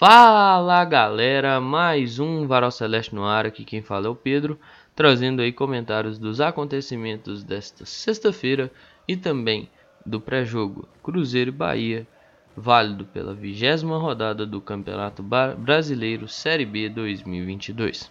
Fala 0.00 0.82
galera, 0.86 1.60
mais 1.60 2.18
um 2.18 2.46
Varal 2.46 2.70
Celeste 2.70 3.14
no 3.14 3.26
ar, 3.26 3.44
aqui 3.44 3.66
quem 3.66 3.82
fala 3.82 4.06
é 4.06 4.08
o 4.08 4.14
Pedro, 4.14 4.58
trazendo 4.96 5.42
aí 5.42 5.52
comentários 5.52 6.18
dos 6.18 6.40
acontecimentos 6.40 7.44
desta 7.44 7.84
sexta-feira 7.84 8.72
e 9.06 9.14
também 9.14 9.68
do 10.06 10.18
pré-jogo 10.18 10.88
Cruzeiro 11.02 11.50
e 11.50 11.52
Bahia, 11.52 12.08
válido 12.56 13.04
pela 13.04 13.34
vigésima 13.34 13.98
rodada 13.98 14.46
do 14.46 14.58
Campeonato 14.58 15.22
Brasileiro 15.58 16.26
Série 16.26 16.64
B 16.64 16.88
2022. 16.88 18.10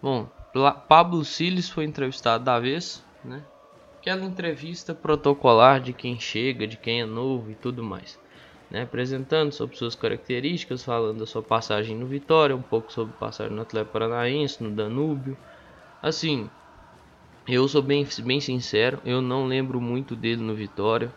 Bom, 0.00 0.26
Pablo 0.88 1.26
Siles 1.26 1.68
foi 1.68 1.84
entrevistado 1.84 2.42
da 2.42 2.58
vez, 2.58 3.04
né? 3.22 3.44
Aquela 4.00 4.24
entrevista 4.24 4.94
protocolar 4.94 5.78
de 5.78 5.92
quem 5.92 6.18
chega, 6.18 6.66
de 6.66 6.78
quem 6.78 7.02
é 7.02 7.04
novo 7.04 7.50
e 7.50 7.54
tudo 7.54 7.84
mais 7.84 8.18
né, 8.72 8.84
apresentando 8.84 9.52
sobre 9.52 9.76
suas 9.76 9.94
características, 9.94 10.82
falando 10.82 11.18
da 11.18 11.26
sua 11.26 11.42
passagem 11.42 11.94
no 11.94 12.06
Vitória, 12.06 12.56
um 12.56 12.62
pouco 12.62 12.90
sobre 12.90 13.14
passagem 13.18 13.54
no 13.54 13.60
Atlético 13.60 13.92
Paranaense, 13.92 14.64
no 14.64 14.70
Danúbio. 14.70 15.36
Assim, 16.02 16.48
eu 17.46 17.68
sou 17.68 17.82
bem, 17.82 18.08
bem 18.24 18.40
sincero, 18.40 18.98
eu 19.04 19.20
não 19.20 19.44
lembro 19.44 19.78
muito 19.78 20.16
dele 20.16 20.42
no 20.42 20.54
Vitória. 20.54 21.12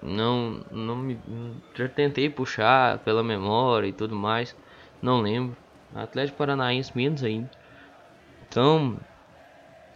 Não, 0.00 0.64
não 0.70 0.94
me, 0.94 1.18
já 1.74 1.88
tentei 1.88 2.30
puxar 2.30 2.98
pela 3.00 3.24
memória 3.24 3.88
e 3.88 3.92
tudo 3.92 4.14
mais, 4.14 4.54
não 5.02 5.20
lembro. 5.20 5.56
Atlético 5.92 6.38
Paranaense 6.38 6.92
menos 6.94 7.24
ainda. 7.24 7.50
Então, 8.48 8.96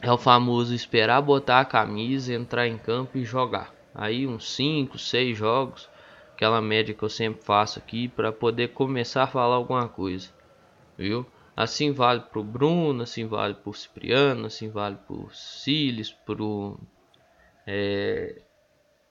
é 0.02 0.10
o 0.10 0.18
famoso 0.18 0.74
esperar 0.74 1.20
botar 1.22 1.60
a 1.60 1.64
camisa, 1.64 2.34
entrar 2.34 2.66
em 2.66 2.78
campo 2.78 3.16
e 3.16 3.24
jogar. 3.24 3.72
Aí 3.94 4.26
uns 4.26 4.52
5, 4.56 4.98
6 4.98 5.38
jogos 5.38 5.88
aquela 6.38 6.62
média 6.62 6.94
que 6.94 7.02
eu 7.02 7.08
sempre 7.08 7.42
faço 7.42 7.80
aqui 7.80 8.06
para 8.06 8.30
poder 8.30 8.68
começar 8.68 9.24
a 9.24 9.26
falar 9.26 9.56
alguma 9.56 9.88
coisa, 9.88 10.30
viu? 10.96 11.26
Assim 11.56 11.90
vale 11.90 12.20
para 12.20 12.38
o 12.38 12.44
Bruno, 12.44 13.02
assim 13.02 13.26
vale 13.26 13.54
para 13.54 13.70
o 13.70 13.74
Cipriano, 13.74 14.46
assim 14.46 14.70
vale 14.70 14.94
para 14.94 15.16
o 15.16 15.28
Siles, 15.32 16.12
para 16.12 16.40
o 16.40 16.78
é, 17.66 18.40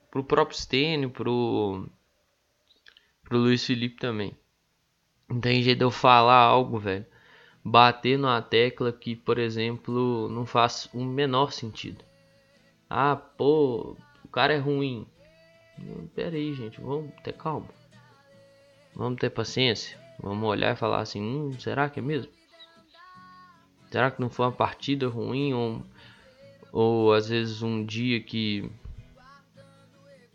pro 0.09 0.23
próprio 0.23 0.57
Stênio, 0.57 1.09
pro, 1.09 1.89
pro 3.25 3.37
Luiz 3.37 3.65
Felipe 3.65 3.97
também. 3.97 4.33
Não 5.27 5.41
tem 5.41 5.61
jeito 5.61 5.79
de 5.79 5.83
eu 5.83 5.91
falar 5.91 6.39
algo, 6.39 6.79
velho. 6.79 7.05
Bater 7.61 8.17
numa 8.17 8.41
tecla 8.41 8.93
que, 8.93 9.17
por 9.17 9.37
exemplo, 9.37 10.29
não 10.29 10.45
faz 10.45 10.89
o 10.93 11.03
menor 11.03 11.51
sentido. 11.51 12.05
Ah, 12.89 13.17
pô, 13.17 13.97
o 14.23 14.27
cara 14.29 14.53
é 14.53 14.57
ruim. 14.57 15.05
Pera 16.15 16.35
aí, 16.35 16.53
gente, 16.53 16.81
vamos 16.81 17.11
ter 17.23 17.33
calma. 17.33 17.67
Vamos 18.95 19.19
ter 19.19 19.29
paciência. 19.29 19.97
Vamos 20.19 20.49
olhar 20.49 20.73
e 20.73 20.77
falar 20.77 21.01
assim: 21.01 21.21
hum, 21.21 21.59
será 21.59 21.89
que 21.89 21.99
é 21.99 22.01
mesmo? 22.01 22.31
Será 23.91 24.11
que 24.11 24.19
não 24.19 24.29
foi 24.29 24.45
uma 24.45 24.51
partida 24.51 25.07
ruim 25.07 25.53
ou, 25.53 25.81
ou 26.71 27.13
às 27.13 27.29
vezes 27.29 27.61
um 27.61 27.85
dia 27.85 28.19
que 28.19 28.69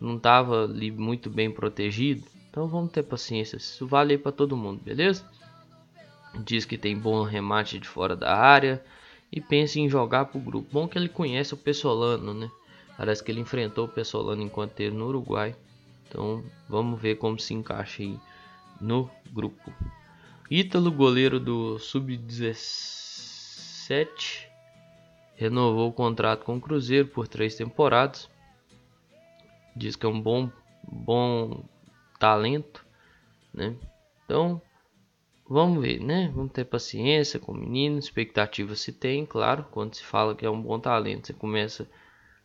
não 0.01 0.17
estava 0.17 0.65
ali 0.65 0.91
muito 0.91 1.29
bem 1.29 1.51
protegido? 1.51 2.25
Então 2.49 2.67
vamos 2.69 2.93
ter 2.93 3.03
paciência. 3.03 3.57
Isso 3.57 3.87
vale 3.87 4.17
para 4.17 4.33
todo 4.33 4.57
mundo, 4.57 4.81
beleza? 4.83 5.25
Diz 6.45 6.65
que 6.65 6.79
tem 6.79 6.97
bom 6.97 7.23
remate 7.23 7.79
de 7.79 7.87
fora 7.87 8.17
da 8.17 8.35
área 8.35 8.83
e 9.31 9.41
pensa 9.41 9.79
em 9.79 9.89
jogar 9.89 10.27
pro 10.27 10.41
grupo. 10.41 10.69
Bom 10.73 10.89
que 10.89 10.97
ele 10.97 11.09
conhece 11.09 11.53
o 11.53 11.59
Pessolano, 11.59 12.33
né? 12.33 12.51
Parece 13.03 13.23
que 13.25 13.33
ele 13.33 13.41
enfrentou 13.41 13.87
o 13.87 13.89
Pessolano 13.89 14.41
enquanto 14.41 14.71
esteve 14.71 14.97
no 14.97 15.09
Uruguai. 15.09 15.57
Então 16.07 16.45
vamos 16.69 17.03
ver 17.03 17.17
como 17.17 17.37
se 17.37 17.53
encaixa 17.53 18.01
aí 18.01 18.17
no 18.81 19.11
grupo. 19.33 19.75
Ítalo, 20.49 20.93
goleiro 20.93 21.41
do 21.41 21.81
Sub-17, 21.81 24.47
renovou 25.35 25.89
o 25.89 25.93
contrato 25.93 26.45
com 26.45 26.59
o 26.59 26.61
Cruzeiro 26.61 27.09
por 27.09 27.27
três 27.27 27.57
temporadas. 27.57 28.31
Diz 29.75 29.97
que 29.97 30.07
é 30.07 30.09
um 30.09 30.21
bom, 30.21 30.49
bom 30.85 31.65
talento, 32.21 32.87
né? 33.53 33.75
Então 34.25 34.63
vamos 35.51 35.83
ver, 35.83 35.99
né? 35.99 36.31
Vamos 36.33 36.53
ter 36.53 36.67
paciência 36.67 37.41
com 37.41 37.51
o 37.51 37.57
menino. 37.57 37.99
Expectativa 37.99 38.77
se 38.77 38.93
tem, 38.93 39.27
claro. 39.27 39.67
Quando 39.73 39.97
se 39.97 40.05
fala 40.05 40.37
que 40.37 40.47
é 40.47 40.51
um 40.51 40.63
bom 40.63 40.79
talento, 40.79 41.27
você 41.27 41.33
começa 41.33 41.91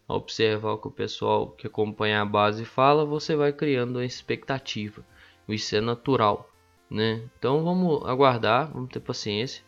observar 0.07 0.73
o 0.73 0.77
que 0.77 0.87
o 0.87 0.91
pessoal 0.91 1.49
que 1.51 1.67
acompanha 1.67 2.21
a 2.21 2.25
base 2.25 2.63
fala, 2.63 3.05
você 3.05 3.35
vai 3.35 3.51
criando 3.51 3.97
uma 3.97 4.05
expectativa. 4.05 5.03
Isso 5.47 5.75
é 5.75 5.81
natural, 5.81 6.49
né? 6.89 7.21
Então 7.37 7.63
vamos 7.63 8.05
aguardar, 8.05 8.71
vamos 8.71 8.89
ter 8.89 8.99
paciência. 8.99 9.63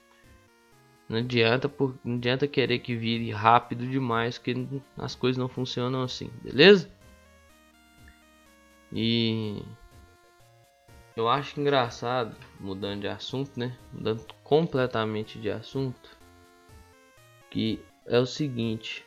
Não 1.07 1.17
adianta, 1.17 1.67
por, 1.67 1.97
não 2.03 2.15
adianta 2.15 2.47
querer 2.47 2.79
que 2.79 2.95
vire 2.95 3.31
rápido 3.31 3.87
demais, 3.87 4.37
que 4.37 4.67
as 4.97 5.15
coisas 5.15 5.37
não 5.37 5.49
funcionam 5.49 6.03
assim, 6.03 6.29
beleza? 6.43 6.89
E 8.93 9.63
eu 11.15 11.27
acho 11.27 11.59
engraçado, 11.59 12.35
mudando 12.59 13.01
de 13.01 13.07
assunto, 13.07 13.59
né? 13.59 13.75
Mudando 13.91 14.25
completamente 14.43 15.39
de 15.39 15.49
assunto, 15.49 16.17
que 17.49 17.79
é 18.05 18.19
o 18.19 18.25
seguinte: 18.25 19.05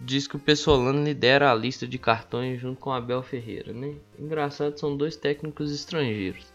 diz 0.00 0.26
que 0.26 0.36
o 0.36 0.40
Pessolano 0.40 1.02
lidera 1.02 1.50
a 1.50 1.54
lista 1.54 1.86
de 1.86 1.98
cartões 1.98 2.60
junto 2.60 2.80
com 2.80 2.92
Abel 2.92 3.22
Ferreira, 3.22 3.72
né? 3.72 3.94
Engraçado, 4.18 4.78
são 4.78 4.96
dois 4.96 5.16
técnicos 5.16 5.72
estrangeiros. 5.72 6.52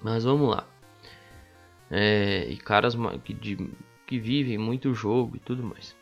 Mas 0.00 0.24
vamos 0.24 0.50
lá. 0.50 0.66
É, 1.90 2.46
e 2.48 2.56
caras 2.56 2.94
que, 3.24 3.34
de, 3.34 3.70
que 4.06 4.18
vivem 4.18 4.58
muito 4.58 4.94
jogo 4.94 5.36
e 5.36 5.40
tudo 5.40 5.62
mais. 5.62 5.96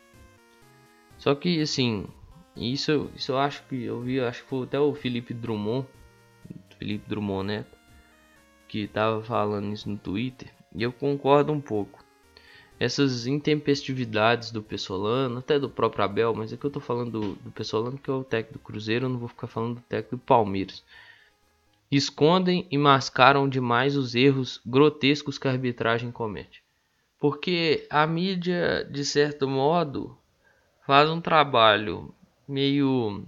Só 1.17 1.33
que 1.33 1.61
assim, 1.61 2.07
isso, 2.55 3.09
isso 3.15 3.31
eu 3.31 3.37
acho 3.37 3.63
que 3.63 3.83
eu 3.83 4.01
vi, 4.01 4.19
acho 4.19 4.43
que 4.43 4.49
foi 4.49 4.63
até 4.63 4.79
o 4.79 4.93
Felipe 4.93 5.33
Drummond, 5.33 5.87
Felipe 6.77 7.07
Drummond 7.07 7.47
Neto, 7.47 7.77
que 8.67 8.87
tava 8.87 9.23
falando 9.23 9.71
isso 9.73 9.89
no 9.89 9.97
Twitter, 9.97 10.53
e 10.73 10.83
eu 10.83 10.91
concordo 10.91 11.51
um 11.51 11.61
pouco 11.61 12.04
essas 12.79 13.25
intempestividades 13.25 14.51
do 14.51 14.61
Pessolano, 14.61 15.39
até 15.39 15.57
do 15.57 15.69
próprio 15.69 16.03
Abel, 16.03 16.33
mas 16.35 16.51
é 16.51 16.57
que 16.57 16.65
eu 16.65 16.71
tô 16.71 16.79
falando 16.79 17.11
do, 17.11 17.35
do 17.35 17.51
Pessolano 17.51 17.97
que 17.97 18.09
é 18.09 18.13
o 18.13 18.23
técnico 18.23 18.59
do 18.59 18.63
Cruzeiro, 18.63 19.05
eu 19.05 19.09
não 19.09 19.17
vou 19.17 19.29
ficar 19.29 19.47
falando 19.47 19.75
do 19.75 19.81
técnico 19.81 20.17
do 20.17 20.21
Palmeiras. 20.21 20.83
Escondem 21.89 22.67
e 22.69 22.77
mascaram 22.77 23.47
demais 23.47 23.95
os 23.95 24.15
erros 24.15 24.59
grotescos 24.65 25.37
que 25.37 25.47
a 25.47 25.51
arbitragem 25.51 26.11
comete. 26.11 26.61
Porque 27.19 27.87
a 27.89 28.05
mídia, 28.05 28.85
de 28.91 29.05
certo 29.05 29.47
modo, 29.47 30.17
faz 30.85 31.09
um 31.09 31.21
trabalho 31.21 32.13
meio 32.47 33.23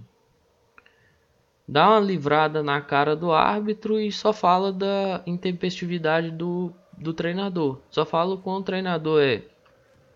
dá 1.66 1.90
uma 1.90 2.00
livrada 2.00 2.62
na 2.62 2.80
cara 2.80 3.14
do 3.14 3.30
árbitro 3.30 4.00
e 4.00 4.10
só 4.10 4.32
fala 4.32 4.72
da 4.72 5.22
intempestividade 5.26 6.30
do 6.30 6.72
do 7.00 7.12
treinador. 7.12 7.78
Só 7.90 8.04
falo 8.04 8.38
quando 8.38 8.60
o 8.60 8.64
treinador 8.64 9.22
é 9.22 9.42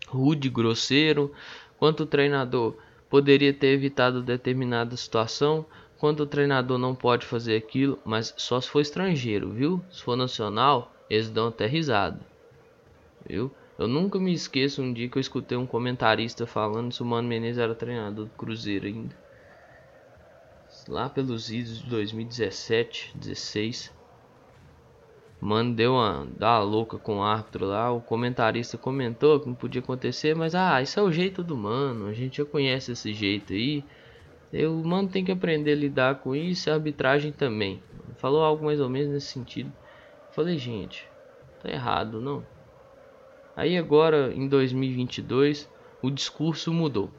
rude, 0.09 0.49
grosseiro, 0.49 1.33
quanto 1.79 2.03
o 2.03 2.07
treinador 2.07 2.77
poderia 3.09 3.53
ter 3.53 3.69
evitado 3.69 4.23
determinada 4.23 4.97
situação, 4.97 5.65
quando 5.99 6.21
o 6.21 6.27
treinador 6.27 6.79
não 6.79 6.95
pode 6.95 7.25
fazer 7.25 7.57
aquilo, 7.57 7.99
mas 8.05 8.35
só 8.37 8.61
se 8.61 8.69
for 8.69 8.81
estrangeiro, 8.81 9.51
viu? 9.51 9.83
Se 9.91 10.03
for 10.03 10.17
nacional, 10.17 10.93
eles 11.09 11.31
dão 11.31 11.49
até 11.49 11.67
risada, 11.67 12.21
viu? 13.29 13.53
Eu 13.79 13.87
nunca 13.89 14.19
me 14.19 14.33
esqueço 14.33 14.83
um 14.83 14.93
dia 14.93 15.09
que 15.09 15.17
eu 15.17 15.21
escutei 15.21 15.57
um 15.57 15.67
comentarista 15.67 16.47
falando 16.47 16.93
se 16.93 17.03
o 17.03 17.07
Mano 17.07 17.29
Menezes 17.29 17.59
era 17.59 17.75
treinador 17.75 18.27
do 18.27 18.31
Cruzeiro 18.33 18.87
ainda. 18.87 19.15
Lá 20.89 21.09
pelos 21.09 21.51
idos 21.51 21.83
de 21.83 21.89
2017, 21.89 23.13
16. 23.15 23.93
Mano, 25.45 25.75
deu 25.75 25.95
uma, 25.95 26.29
uma 26.39 26.59
louca 26.61 26.97
com 26.99 27.19
o 27.19 27.23
árbitro 27.25 27.67
lá. 27.67 27.91
O 27.91 28.01
comentarista 28.01 28.79
comentou 28.79 29.41
que 29.41 29.49
não 29.49 29.57
podia 29.57 29.81
acontecer, 29.81 30.37
mas 30.37 30.55
ah, 30.55 30.81
isso 30.81 31.01
é 31.01 31.03
o 31.03 31.11
jeito 31.11 31.43
do 31.43 31.57
mano. 31.57 32.07
A 32.07 32.13
gente 32.13 32.37
já 32.37 32.45
conhece 32.45 32.93
esse 32.93 33.13
jeito 33.13 33.53
aí. 33.53 33.85
Eu, 34.53 34.81
o 34.81 34.87
mano 34.87 35.09
tem 35.09 35.25
que 35.25 35.33
aprender 35.33 35.73
a 35.73 35.75
lidar 35.75 36.21
com 36.21 36.33
isso 36.37 36.69
e 36.69 36.71
a 36.71 36.75
arbitragem 36.75 37.33
também. 37.33 37.83
Falou 38.19 38.45
algo 38.45 38.65
mais 38.65 38.79
ou 38.79 38.89
menos 38.89 39.09
nesse 39.09 39.33
sentido. 39.33 39.73
Falei, 40.31 40.57
gente, 40.59 41.09
tá 41.61 41.69
errado, 41.69 42.21
não? 42.21 42.47
Aí 43.57 43.77
agora, 43.77 44.33
em 44.33 44.47
2022, 44.47 45.69
o 46.01 46.09
discurso 46.09 46.73
mudou. 46.73 47.11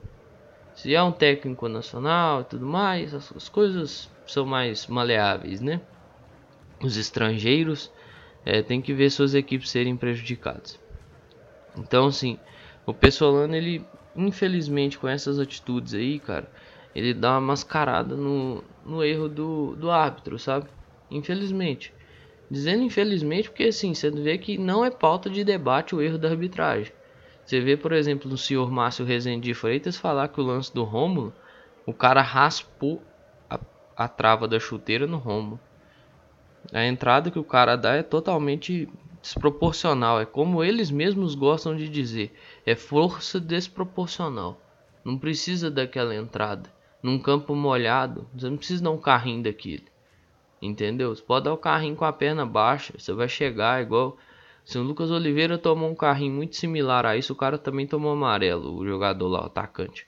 Se 0.73 0.95
é 0.95 1.03
um 1.03 1.11
técnico 1.11 1.67
nacional 1.67 2.39
e 2.39 2.45
tudo 2.45 2.65
mais, 2.65 3.13
as 3.13 3.49
coisas 3.49 4.09
são 4.25 4.45
mais 4.45 4.87
maleáveis, 4.87 5.59
né? 5.59 5.81
Os 6.81 6.95
estrangeiros 6.95 7.91
é, 8.45 8.61
tem 8.61 8.81
que 8.81 8.93
ver 8.93 9.09
suas 9.09 9.33
equipes 9.33 9.69
serem 9.69 9.95
prejudicadas. 9.95 10.79
Então, 11.77 12.07
assim, 12.07 12.37
o 12.85 12.93
Pessolano, 12.93 13.55
ele, 13.55 13.85
infelizmente, 14.15 14.97
com 14.97 15.07
essas 15.07 15.39
atitudes 15.39 15.93
aí, 15.93 16.19
cara, 16.19 16.49
ele 16.95 17.13
dá 17.13 17.31
uma 17.31 17.41
mascarada 17.41 18.15
no, 18.15 18.63
no 18.85 19.03
erro 19.03 19.27
do, 19.27 19.75
do 19.75 19.89
árbitro, 19.89 20.37
sabe? 20.37 20.67
Infelizmente. 21.09 21.93
Dizendo 22.49 22.83
infelizmente 22.83 23.49
porque 23.49 23.63
assim, 23.63 23.95
você 23.95 24.11
vê 24.11 24.37
que 24.37 24.57
não 24.57 24.85
é 24.85 24.91
pauta 24.91 25.29
de 25.29 25.43
debate 25.43 25.95
o 25.95 26.01
erro 26.01 26.19
da 26.19 26.29
arbitragem. 26.29 26.93
Você 27.43 27.59
vê, 27.59 27.75
por 27.75 27.91
exemplo, 27.91 28.31
o 28.31 28.37
senhor 28.37 28.71
Márcio 28.71 29.05
Rezende 29.05 29.47
de 29.47 29.53
Freitas 29.53 29.97
falar 29.97 30.27
que 30.27 30.39
o 30.39 30.43
lance 30.43 30.73
do 30.73 30.83
Rômulo, 30.83 31.33
o 31.85 31.93
cara 31.93 32.21
raspou 32.21 33.01
a, 33.49 33.59
a 33.97 34.07
trava 34.07 34.47
da 34.47 34.59
chuteira 34.59 35.07
no 35.07 35.17
Rômulo. 35.17 35.59
A 36.71 36.85
entrada 36.85 37.29
que 37.29 37.39
o 37.39 37.43
cara 37.43 37.75
dá 37.75 37.95
é 37.95 38.03
totalmente 38.03 38.87
desproporcional. 39.21 40.19
É 40.19 40.25
como 40.25 40.63
eles 40.63 40.91
mesmos 40.91 41.35
gostam 41.35 41.75
de 41.75 41.89
dizer: 41.89 42.33
é 42.65 42.75
força 42.75 43.39
desproporcional. 43.39 44.59
Não 45.03 45.17
precisa 45.17 45.69
daquela 45.69 46.15
entrada. 46.15 46.71
Num 47.01 47.19
campo 47.19 47.53
molhado, 47.53 48.27
você 48.33 48.49
não 48.49 48.57
precisa 48.57 48.83
dar 48.83 48.91
um 48.91 48.97
carrinho 48.97 49.43
daquele. 49.43 49.85
Entendeu? 50.61 51.13
Você 51.13 51.21
pode 51.21 51.45
dar 51.45 51.53
o 51.53 51.57
carrinho 51.57 51.95
com 51.95 52.05
a 52.05 52.13
perna 52.13 52.45
baixa. 52.45 52.93
Você 52.97 53.11
vai 53.11 53.27
chegar 53.27 53.81
igual. 53.81 54.17
Se 54.63 54.77
o 54.77 54.83
Lucas 54.83 55.11
Oliveira 55.11 55.57
tomou 55.57 55.89
um 55.89 55.95
carrinho 55.95 56.33
muito 56.33 56.55
similar 56.55 57.05
a 57.05 57.17
isso, 57.17 57.33
o 57.33 57.35
cara 57.35 57.57
também 57.57 57.85
tomou 57.85 58.13
amarelo, 58.13 58.73
o 58.77 58.87
jogador 58.87 59.27
lá, 59.27 59.41
o 59.41 59.47
atacante. 59.47 60.07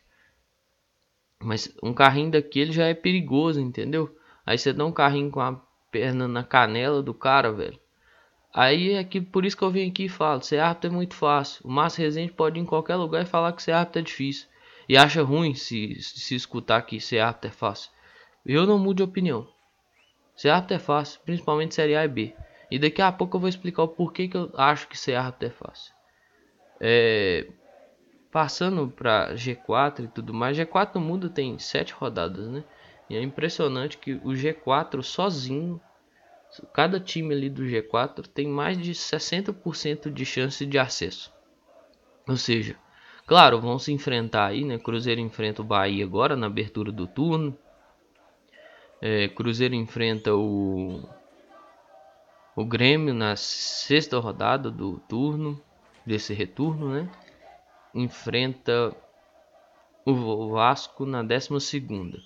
Mas 1.43 1.75
um 1.83 1.93
carrinho 1.93 2.31
daquele 2.31 2.71
já 2.71 2.85
é 2.85 2.93
perigoso, 2.93 3.59
entendeu? 3.59 4.15
Aí 4.45 4.57
você 4.57 4.71
dá 4.71 4.85
um 4.85 4.93
carrinho 4.93 5.29
com 5.29 5.41
a 5.41 5.61
perna 5.95 6.27
na 6.27 6.43
canela 6.43 7.01
do 7.01 7.13
cara, 7.13 7.53
velho. 7.53 7.79
Aí 8.53 8.91
é 8.91 9.03
que 9.05 9.21
por 9.21 9.45
isso 9.45 9.55
que 9.55 9.63
eu 9.63 9.71
vim 9.71 9.89
aqui 9.89 10.05
e 10.05 10.09
falo, 10.09 10.41
ser 10.41 10.59
árbitro 10.59 10.89
é 10.89 10.93
muito 10.93 11.15
fácil. 11.15 11.61
O 11.65 11.71
Márcio 11.71 12.01
Rezende 12.01 12.33
pode 12.33 12.59
ir 12.59 12.63
em 12.63 12.65
qualquer 12.65 12.97
lugar 12.97 13.23
e 13.23 13.25
falar 13.25 13.53
que 13.53 13.63
ser 13.63 13.71
árbitro 13.71 14.01
é 14.01 14.03
difícil. 14.03 14.49
E 14.89 14.97
acha 14.97 15.23
ruim 15.23 15.55
se, 15.55 15.97
se 16.01 16.35
escutar 16.35 16.81
que 16.81 16.99
ser 16.99 17.19
árbitro 17.19 17.49
é 17.49 17.53
fácil. 17.53 17.89
Eu 18.45 18.67
não 18.67 18.77
mudo 18.77 18.97
de 18.97 19.03
opinião. 19.03 19.47
Ser 20.35 20.49
árbitro 20.49 20.75
é 20.75 20.79
fácil, 20.79 21.21
principalmente 21.23 21.75
Série 21.75 21.95
A 21.95 22.03
e 22.03 22.09
B. 22.09 22.35
E 22.69 22.77
daqui 22.77 23.01
a 23.01 23.09
pouco 23.09 23.37
eu 23.37 23.39
vou 23.39 23.47
explicar 23.47 23.83
o 23.83 23.87
porquê 23.87 24.27
que 24.27 24.35
eu 24.35 24.51
acho 24.57 24.89
que 24.89 24.97
ser 24.97 25.15
árbitro 25.15 25.47
é 25.47 25.51
fácil. 25.51 25.93
É, 26.81 27.47
passando 28.31 28.89
para 28.89 29.33
G4 29.33 30.03
e 30.03 30.07
tudo 30.09 30.33
mais, 30.33 30.57
G4 30.57 30.95
no 30.95 31.01
mundo 31.01 31.29
tem 31.29 31.57
7 31.57 31.93
rodadas, 31.93 32.49
né? 32.49 32.65
E 33.09 33.15
é 33.15 33.21
impressionante 33.21 33.97
que 33.97 34.13
o 34.23 34.33
G4 34.33 35.03
sozinho, 35.03 35.79
cada 36.73 36.99
time 36.99 37.33
ali 37.35 37.49
do 37.49 37.63
G4 37.63 38.27
tem 38.27 38.47
mais 38.47 38.77
de 38.77 38.93
60% 38.95 40.09
de 40.09 40.25
chance 40.25 40.65
de 40.65 40.79
acesso. 40.79 41.31
Ou 42.27 42.37
seja, 42.37 42.75
claro, 43.27 43.61
vão 43.61 43.77
se 43.77 43.91
enfrentar 43.91 44.47
aí, 44.47 44.65
né? 44.65 44.79
Cruzeiro 44.79 45.21
enfrenta 45.21 45.61
o 45.61 45.65
Bahia 45.65 46.03
agora 46.03 46.35
na 46.35 46.47
abertura 46.47 46.91
do 46.91 47.05
turno. 47.05 47.57
É, 49.01 49.27
Cruzeiro 49.27 49.75
enfrenta 49.75 50.33
o 50.33 51.07
o 52.55 52.63
Grêmio 52.63 53.13
na 53.13 53.35
sexta 53.35 54.17
rodada 54.17 54.71
do 54.71 54.97
turno, 55.09 55.61
desse 56.05 56.33
retorno, 56.33 56.93
né? 56.93 57.09
Enfrenta 57.93 58.95
o 60.05 60.51
Vasco 60.51 61.05
na 61.05 61.21
décima 61.21 61.59
segunda. 61.59 62.17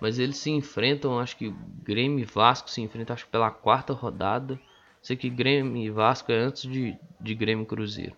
Mas 0.00 0.18
eles 0.18 0.36
se 0.36 0.50
enfrentam, 0.50 1.18
acho 1.18 1.36
que 1.36 1.54
Grêmio 1.82 2.20
e 2.20 2.24
Vasco 2.24 2.70
se 2.70 2.82
enfrentam 2.82 3.14
acho 3.14 3.26
pela 3.28 3.50
quarta 3.50 3.92
rodada. 3.92 4.60
Sei 5.02 5.16
que 5.16 5.30
Grêmio 5.30 5.82
e 5.82 5.90
Vasco 5.90 6.30
é 6.32 6.36
antes 6.36 6.62
de, 6.62 6.98
de 7.20 7.34
Grêmio 7.34 7.62
e 7.62 7.66
Cruzeiro. 7.66 8.16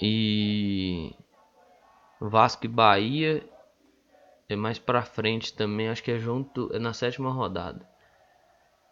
E 0.00 1.14
Vasco 2.20 2.64
e 2.64 2.68
Bahia 2.68 3.48
é 4.48 4.56
mais 4.56 4.78
pra 4.78 5.02
frente 5.02 5.52
também, 5.54 5.88
acho 5.88 6.02
que 6.02 6.10
é 6.10 6.18
junto, 6.18 6.70
é 6.72 6.78
na 6.78 6.92
sétima 6.92 7.30
rodada. 7.30 7.86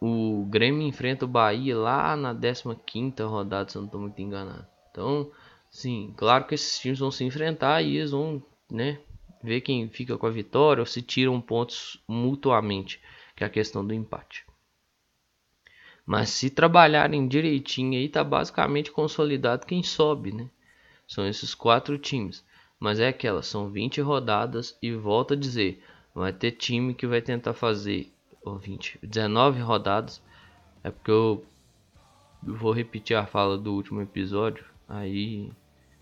O 0.01 0.47
Grêmio 0.49 0.87
enfrenta 0.87 1.25
o 1.25 1.29
Bahia 1.29 1.77
lá 1.77 2.17
na 2.17 2.33
15 2.33 3.23
rodada, 3.23 3.69
se 3.69 3.77
eu 3.77 3.83
não 3.83 3.87
estou 3.87 4.01
muito 4.01 4.21
enganado. 4.21 4.67
Então, 4.91 5.31
sim, 5.71 6.15
claro 6.17 6.47
que 6.47 6.55
esses 6.55 6.79
times 6.79 6.99
vão 6.99 7.11
se 7.11 7.25
enfrentar 7.25 7.83
e 7.83 7.97
eles 7.97 8.13
vão, 8.13 8.43
né, 8.71 8.99
ver 9.43 9.61
quem 9.61 9.89
fica 9.89 10.17
com 10.19 10.27
a 10.27 10.31
vitória 10.31 10.83
ou 10.83 10.87
se 10.87 11.03
tiram 11.03 11.41
pontos 11.41 12.03
mutuamente, 12.07 13.01
que 13.35 13.45
é 13.45 13.47
a 13.47 13.51
questão 13.51 13.87
do 13.87 13.95
empate. 13.95 14.45
Mas 16.05 16.31
se 16.31 16.51
trabalharem 16.51 17.29
direitinho 17.29 17.99
aí, 17.99 18.09
tá 18.09 18.25
basicamente 18.25 18.91
consolidado 18.91 19.67
quem 19.67 19.83
sobe, 19.83 20.33
né? 20.33 20.51
São 21.07 21.27
esses 21.27 21.55
quatro 21.55 21.99
times. 21.99 22.45
Mas 22.79 22.99
é 22.99 23.09
aquela, 23.09 23.43
são 23.43 23.71
20 23.71 24.01
rodadas 24.01 24.77
e 24.83 24.93
volto 24.93 25.35
a 25.35 25.37
dizer, 25.37 25.83
vai 26.15 26.33
ter 26.33 26.53
time 26.53 26.95
que 26.95 27.07
vai 27.07 27.21
tentar 27.21 27.53
fazer 27.53 28.11
ou 28.43 28.59
20, 28.59 28.99
19 29.03 29.61
rodadas. 29.61 30.23
É 30.83 30.91
porque 30.91 31.11
eu 31.11 31.45
vou 32.43 32.73
repetir 32.73 33.17
a 33.17 33.27
fala 33.27 33.59
do 33.59 33.75
último 33.75 34.01
episódio. 34.01 34.65
Aí 34.89 35.53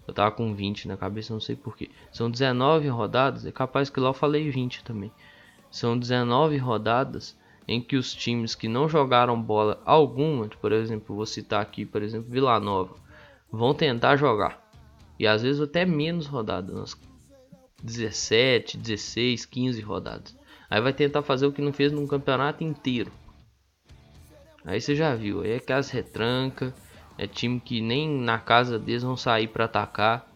eu 0.09 0.15
tava 0.15 0.31
com 0.31 0.55
20 0.55 0.89
na 0.89 0.97
cabeça, 0.97 1.35
não 1.35 1.41
sei 1.41 1.55
porquê. 1.55 1.91
São 2.11 2.31
19 2.31 2.89
rodadas, 2.89 3.45
é 3.45 3.53
capaz 3.53 3.91
que 3.91 4.01
lá 4.01 4.09
eu 4.09 4.15
falei 4.15 4.51
20 4.51 4.83
também. 4.83 5.13
São 5.71 5.99
19 5.99 6.57
rodadas 6.57 7.37
em 7.69 7.79
que 7.79 7.95
os 7.95 8.15
times 8.15 8.55
que 8.55 8.69
não 8.69 8.89
jogaram 8.89 9.41
bola 9.41 9.83
alguma, 9.85 10.49
por 10.49 10.73
exemplo, 10.73 11.15
vou 11.15 11.27
citar 11.27 11.61
aqui, 11.61 11.85
por 11.85 12.03
exemplo, 12.03 12.31
Vila 12.31 12.59
Nova, 12.59 12.97
vão 13.53 13.75
tentar 13.75 14.17
jogar. 14.17 14.67
E 15.19 15.27
às 15.27 15.43
vezes 15.43 15.61
até 15.61 15.85
menos 15.85 16.27
rodadas, 16.27 16.75
umas 16.75 16.99
17, 17.83 18.79
16, 18.79 19.45
15 19.45 19.83
rodadas. 19.83 20.35
Aí 20.71 20.81
vai 20.81 20.95
tentar 20.95 21.21
fazer 21.21 21.47
o 21.47 21.53
que 21.53 21.61
não 21.61 21.73
fez 21.73 21.93
num 21.93 22.07
campeonato 22.07 22.65
inteiro. 22.65 23.13
Aí 24.65 24.81
você 24.81 24.95
já 24.95 25.15
viu, 25.15 25.43
aí 25.43 25.51
é 25.51 25.61
que 25.61 25.71
as 25.71 25.91
retranca, 25.91 26.75
é 27.19 27.27
time 27.27 27.61
que 27.61 27.81
nem 27.81 28.09
na 28.09 28.39
casa 28.39 28.79
deles 28.79 29.03
vão 29.03 29.17
sair 29.17 29.49
para 29.49 29.65
atacar, 29.65 30.27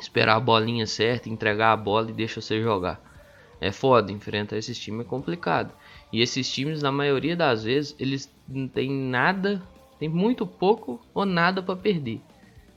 esperar 0.00 0.36
a 0.36 0.40
bolinha 0.40 0.86
certa, 0.86 1.28
entregar 1.28 1.72
a 1.72 1.76
bola 1.76 2.10
e 2.10 2.14
deixa 2.14 2.40
você 2.40 2.62
jogar. 2.62 3.00
É 3.60 3.70
foda, 3.70 4.10
enfrentar 4.10 4.56
esses 4.56 4.78
times 4.78 5.06
é 5.06 5.08
complicado. 5.08 5.72
E 6.12 6.22
esses 6.22 6.50
times, 6.50 6.82
na 6.82 6.90
maioria 6.90 7.36
das 7.36 7.64
vezes, 7.64 7.94
eles 7.98 8.34
não 8.48 8.66
tem 8.66 8.90
nada, 8.90 9.62
tem 9.98 10.08
muito 10.08 10.46
pouco 10.46 11.00
ou 11.12 11.26
nada 11.26 11.62
para 11.62 11.76
perder. 11.76 12.20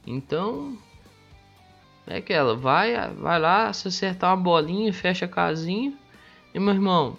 Então, 0.05 0.77
é 2.05 2.17
aquela, 2.17 2.55
vai, 2.55 2.95
vai 3.15 3.39
lá, 3.39 3.71
se 3.71 3.87
acertar 3.87 4.31
uma 4.31 4.43
bolinha, 4.43 4.91
fecha 4.91 5.25
a 5.25 5.29
casinha 5.29 5.93
e 6.53 6.59
meu 6.59 6.73
irmão, 6.73 7.17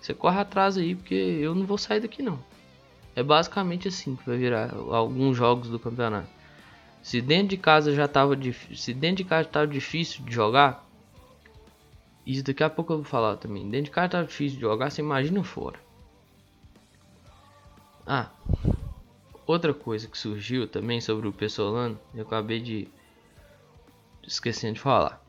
você 0.00 0.14
corre 0.14 0.40
atrás 0.40 0.78
aí, 0.78 0.94
porque 0.94 1.14
eu 1.14 1.54
não 1.54 1.66
vou 1.66 1.76
sair 1.76 2.00
daqui 2.00 2.22
não. 2.22 2.38
É 3.14 3.22
basicamente 3.22 3.88
assim 3.88 4.16
que 4.16 4.26
vai 4.26 4.36
virar 4.36 4.72
alguns 4.72 5.36
jogos 5.36 5.68
do 5.68 5.78
campeonato. 5.78 6.28
Se 7.02 7.20
dentro 7.20 7.48
de 7.48 7.56
casa 7.56 7.94
já 7.94 8.06
tava 8.06 8.36
difícil, 8.36 8.76
se 8.76 8.94
dentro 8.94 9.24
de 9.24 9.24
casa 9.24 9.48
tava 9.48 9.66
difícil 9.66 10.24
de 10.24 10.32
jogar, 10.32 10.86
isso 12.26 12.44
daqui 12.44 12.62
a 12.62 12.70
pouco 12.70 12.92
eu 12.92 12.98
vou 12.98 13.04
falar 13.04 13.36
também. 13.36 13.68
Dentro 13.68 13.86
de 13.86 13.90
casa 13.90 14.10
tava 14.10 14.26
difícil 14.26 14.56
de 14.56 14.60
jogar, 14.60 14.90
você 14.90 15.00
imagina 15.00 15.42
fora. 15.42 15.78
Ah, 18.06 18.30
outra 19.46 19.72
coisa 19.72 20.08
que 20.08 20.18
surgiu 20.18 20.66
também 20.68 21.00
sobre 21.00 21.26
o 21.26 21.32
Pessolano, 21.32 21.98
eu 22.14 22.22
acabei 22.22 22.60
de 22.60 22.88
esquecendo 24.26 24.74
de 24.74 24.80
falar. 24.80 25.20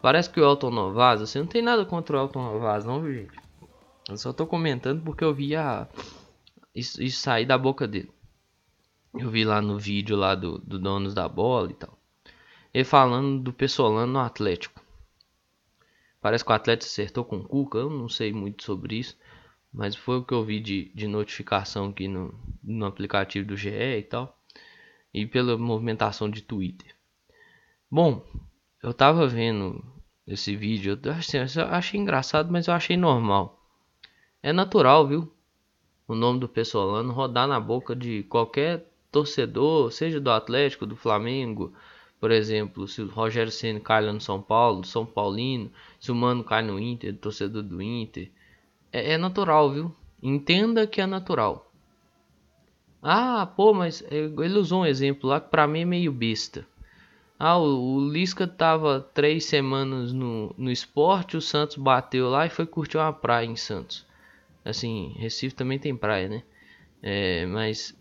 Parece 0.00 0.28
que 0.28 0.40
o 0.40 0.44
Elton 0.44 0.70
Novas, 0.70 1.20
você 1.20 1.38
não 1.38 1.46
tem 1.46 1.62
nada 1.62 1.84
contra 1.84 2.16
o 2.16 2.20
Elton 2.20 2.42
Novas, 2.42 2.84
não, 2.84 3.00
viu, 3.00 3.14
gente? 3.14 3.40
Eu 4.08 4.16
só 4.16 4.32
tô 4.32 4.46
comentando 4.46 5.02
porque 5.02 5.22
eu 5.22 5.32
vi 5.32 5.54
a... 5.54 5.86
isso, 6.74 7.02
isso 7.02 7.20
sair 7.20 7.46
da 7.46 7.58
boca 7.58 7.86
dele. 7.86 8.10
Eu 9.14 9.30
vi 9.30 9.44
lá 9.44 9.60
no 9.60 9.78
vídeo 9.78 10.16
lá 10.16 10.34
do, 10.34 10.58
do 10.58 10.78
Donos 10.78 11.14
da 11.14 11.28
Bola 11.28 11.70
e 11.70 11.74
tal. 11.74 11.98
Ele 12.72 12.84
falando 12.84 13.42
do 13.42 13.52
Pessolano 13.52 14.10
no 14.10 14.18
Atlético. 14.18 14.80
Parece 16.20 16.44
que 16.44 16.50
o 16.50 16.54
Atlético 16.54 16.90
acertou 16.90 17.24
com 17.24 17.36
o 17.36 17.44
Cuca, 17.44 17.78
eu 17.78 17.90
não 17.90 18.08
sei 18.08 18.32
muito 18.32 18.62
sobre 18.62 18.96
isso. 18.96 19.18
Mas 19.72 19.96
foi 19.96 20.18
o 20.18 20.24
que 20.24 20.32
eu 20.32 20.44
vi 20.44 20.60
de, 20.60 20.90
de 20.94 21.06
notificação 21.06 21.88
aqui 21.88 22.08
no, 22.08 22.34
no 22.62 22.86
aplicativo 22.86 23.46
do 23.46 23.56
GE 23.56 23.70
e 23.70 24.02
tal. 24.02 24.38
E 25.12 25.26
pela 25.26 25.58
movimentação 25.58 26.30
de 26.30 26.42
Twitter. 26.42 26.94
Bom, 27.90 28.24
eu 28.82 28.94
tava 28.94 29.26
vendo 29.26 29.84
esse 30.26 30.56
vídeo, 30.56 30.98
eu 31.02 31.12
achei, 31.12 31.40
eu 31.40 31.66
achei 31.66 32.00
engraçado, 32.00 32.50
mas 32.50 32.66
eu 32.66 32.74
achei 32.74 32.96
normal. 32.96 33.60
É 34.42 34.52
natural, 34.52 35.06
viu? 35.06 35.32
O 36.06 36.14
nome 36.14 36.40
do 36.40 36.48
Pessolano 36.48 37.12
rodar 37.12 37.46
na 37.46 37.60
boca 37.60 37.94
de 37.94 38.22
qualquer 38.24 38.86
torcedor, 39.10 39.92
seja 39.92 40.20
do 40.20 40.30
Atlético, 40.30 40.86
do 40.86 40.96
Flamengo, 40.96 41.72
por 42.22 42.30
exemplo, 42.30 42.86
se 42.86 43.02
o 43.02 43.08
Rogério 43.08 43.50
Ceni 43.50 43.80
cai 43.80 44.00
lá 44.04 44.12
no 44.12 44.20
São 44.20 44.40
Paulo, 44.40 44.84
São 44.84 45.04
Paulino, 45.04 45.70
se 45.98 46.12
o 46.12 46.14
Mano 46.14 46.44
cai 46.44 46.62
no 46.62 46.78
Inter, 46.78 47.16
torcedor 47.16 47.64
do 47.64 47.82
Inter, 47.82 48.30
é, 48.92 49.14
é 49.14 49.18
natural, 49.18 49.72
viu? 49.72 49.92
Entenda 50.22 50.86
que 50.86 51.00
é 51.00 51.06
natural. 51.06 51.68
Ah, 53.02 53.44
pô, 53.56 53.74
mas 53.74 54.04
ele 54.08 54.56
usou 54.56 54.82
um 54.82 54.86
exemplo 54.86 55.28
lá 55.28 55.40
que 55.40 55.50
pra 55.50 55.66
mim 55.66 55.80
é 55.80 55.84
meio 55.84 56.12
besta. 56.12 56.64
Ah, 57.36 57.58
o, 57.58 57.96
o 57.96 58.08
Lisca 58.08 58.46
tava 58.46 59.00
três 59.12 59.46
semanas 59.46 60.12
no, 60.12 60.54
no 60.56 60.70
esporte, 60.70 61.36
o 61.36 61.40
Santos 61.40 61.76
bateu 61.76 62.30
lá 62.30 62.46
e 62.46 62.50
foi 62.50 62.66
curtir 62.66 62.98
uma 62.98 63.12
praia 63.12 63.46
em 63.46 63.56
Santos. 63.56 64.06
Assim, 64.64 65.14
Recife 65.18 65.54
também 65.54 65.78
tem 65.78 65.96
praia, 65.96 66.28
né? 66.28 66.42
É, 67.02 67.46
mas 67.46 67.96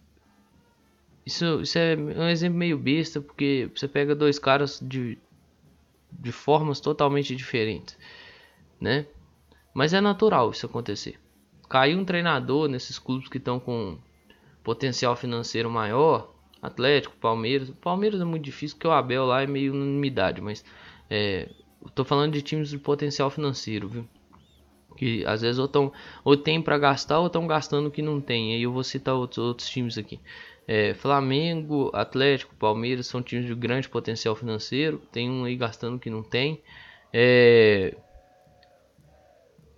isso, 1.25 1.61
isso 1.61 1.77
é 1.77 1.95
um 1.95 2.29
exemplo 2.29 2.57
meio 2.57 2.77
besta 2.77 3.21
porque 3.21 3.69
você 3.75 3.87
pega 3.87 4.15
dois 4.15 4.37
caras 4.39 4.79
de, 4.81 5.17
de 6.11 6.31
formas 6.31 6.79
totalmente 6.79 7.35
diferentes, 7.35 7.97
né? 8.79 9.05
Mas 9.73 9.93
é 9.93 10.01
natural 10.01 10.51
isso 10.51 10.65
acontecer. 10.65 11.19
Caiu 11.69 11.97
um 11.97 12.05
treinador 12.05 12.67
nesses 12.67 12.99
clubes 12.99 13.29
que 13.29 13.37
estão 13.37 13.59
com 13.59 13.97
potencial 14.63 15.15
financeiro 15.15 15.69
maior, 15.69 16.33
Atlético, 16.61 17.15
Palmeiras. 17.15 17.69
Palmeiras 17.81 18.21
é 18.21 18.25
muito 18.25 18.43
difícil 18.43 18.75
porque 18.77 18.87
o 18.87 18.91
Abel 18.91 19.25
lá 19.25 19.41
é 19.41 19.47
meio 19.47 19.73
unanimidade, 19.73 20.41
mas 20.41 20.63
é, 21.09 21.49
tô 21.95 22.03
falando 22.03 22.33
de 22.33 22.41
times 22.41 22.69
de 22.69 22.77
potencial 22.77 23.29
financeiro, 23.29 23.87
viu? 23.87 24.07
Que 25.01 25.25
às 25.25 25.41
vezes 25.41 25.58
ou, 25.58 25.67
tão, 25.67 25.91
ou 26.24 26.38
tem 26.38 26.62
para 26.62 26.77
gastar 26.77 27.17
ou 27.17 27.25
estão 27.25 27.48
gastando 27.48 27.89
que 27.89 28.03
não 28.03 28.22
tem. 28.22 28.53
Aí 28.53 28.62
eu 28.62 28.72
vou 28.72 28.84
citar 28.84 29.15
outros, 29.15 29.39
outros 29.39 29.67
times 29.67 29.98
aqui. 29.98 30.20
É, 30.67 30.93
Flamengo, 30.93 31.89
Atlético, 31.91 32.53
Palmeiras 32.53 33.08
são 33.08 33.20
times 33.20 33.48
de 33.48 33.55
grande 33.55 33.89
potencial 33.89 34.36
financeiro. 34.36 35.01
Tem 35.12 35.27
um 35.27 35.43
aí 35.43 35.55
gastando 35.55 35.98
que 35.98 36.08
não 36.08 36.22
tem. 36.22 36.62
É, 37.12 37.96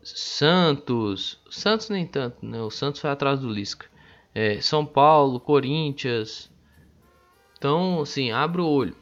Santos, 0.03 1.39
Santos 1.49 1.87
nem 1.87 2.05
tanto, 2.05 2.45
né? 2.45 2.61
O 2.61 2.69
Santos 2.69 2.99
foi 2.99 3.09
atrás 3.09 3.39
do 3.39 3.49
Lisca. 3.49 3.85
É, 4.35 4.59
São 4.59 4.85
Paulo, 4.85 5.39
Corinthians. 5.39 6.51
Então, 7.57 8.01
assim, 8.01 8.29
abre 8.29 8.61
o 8.61 8.67
olho. 8.67 8.93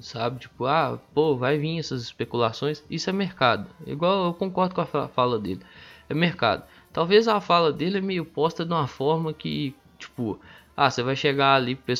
Sabe? 0.00 0.40
Tipo, 0.40 0.66
ah, 0.66 0.98
pô, 1.14 1.36
vai 1.36 1.58
vir 1.58 1.78
essas 1.78 2.02
especulações. 2.02 2.84
Isso 2.90 3.08
é 3.10 3.12
mercado. 3.12 3.68
Igual 3.86 4.26
eu 4.26 4.34
concordo 4.34 4.74
com 4.74 4.80
a 4.80 5.08
fala 5.08 5.38
dele. 5.38 5.60
É 6.08 6.14
mercado. 6.14 6.64
Talvez 6.92 7.28
a 7.28 7.40
fala 7.40 7.72
dele 7.72 7.98
é 7.98 8.00
meio 8.00 8.24
posta 8.24 8.64
de 8.64 8.72
uma 8.72 8.86
forma 8.86 9.32
que, 9.32 9.74
tipo, 9.98 10.38
ah, 10.76 10.90
você 10.90 11.02
vai 11.02 11.16
chegar 11.16 11.54
ali 11.54 11.74
pro 11.74 11.94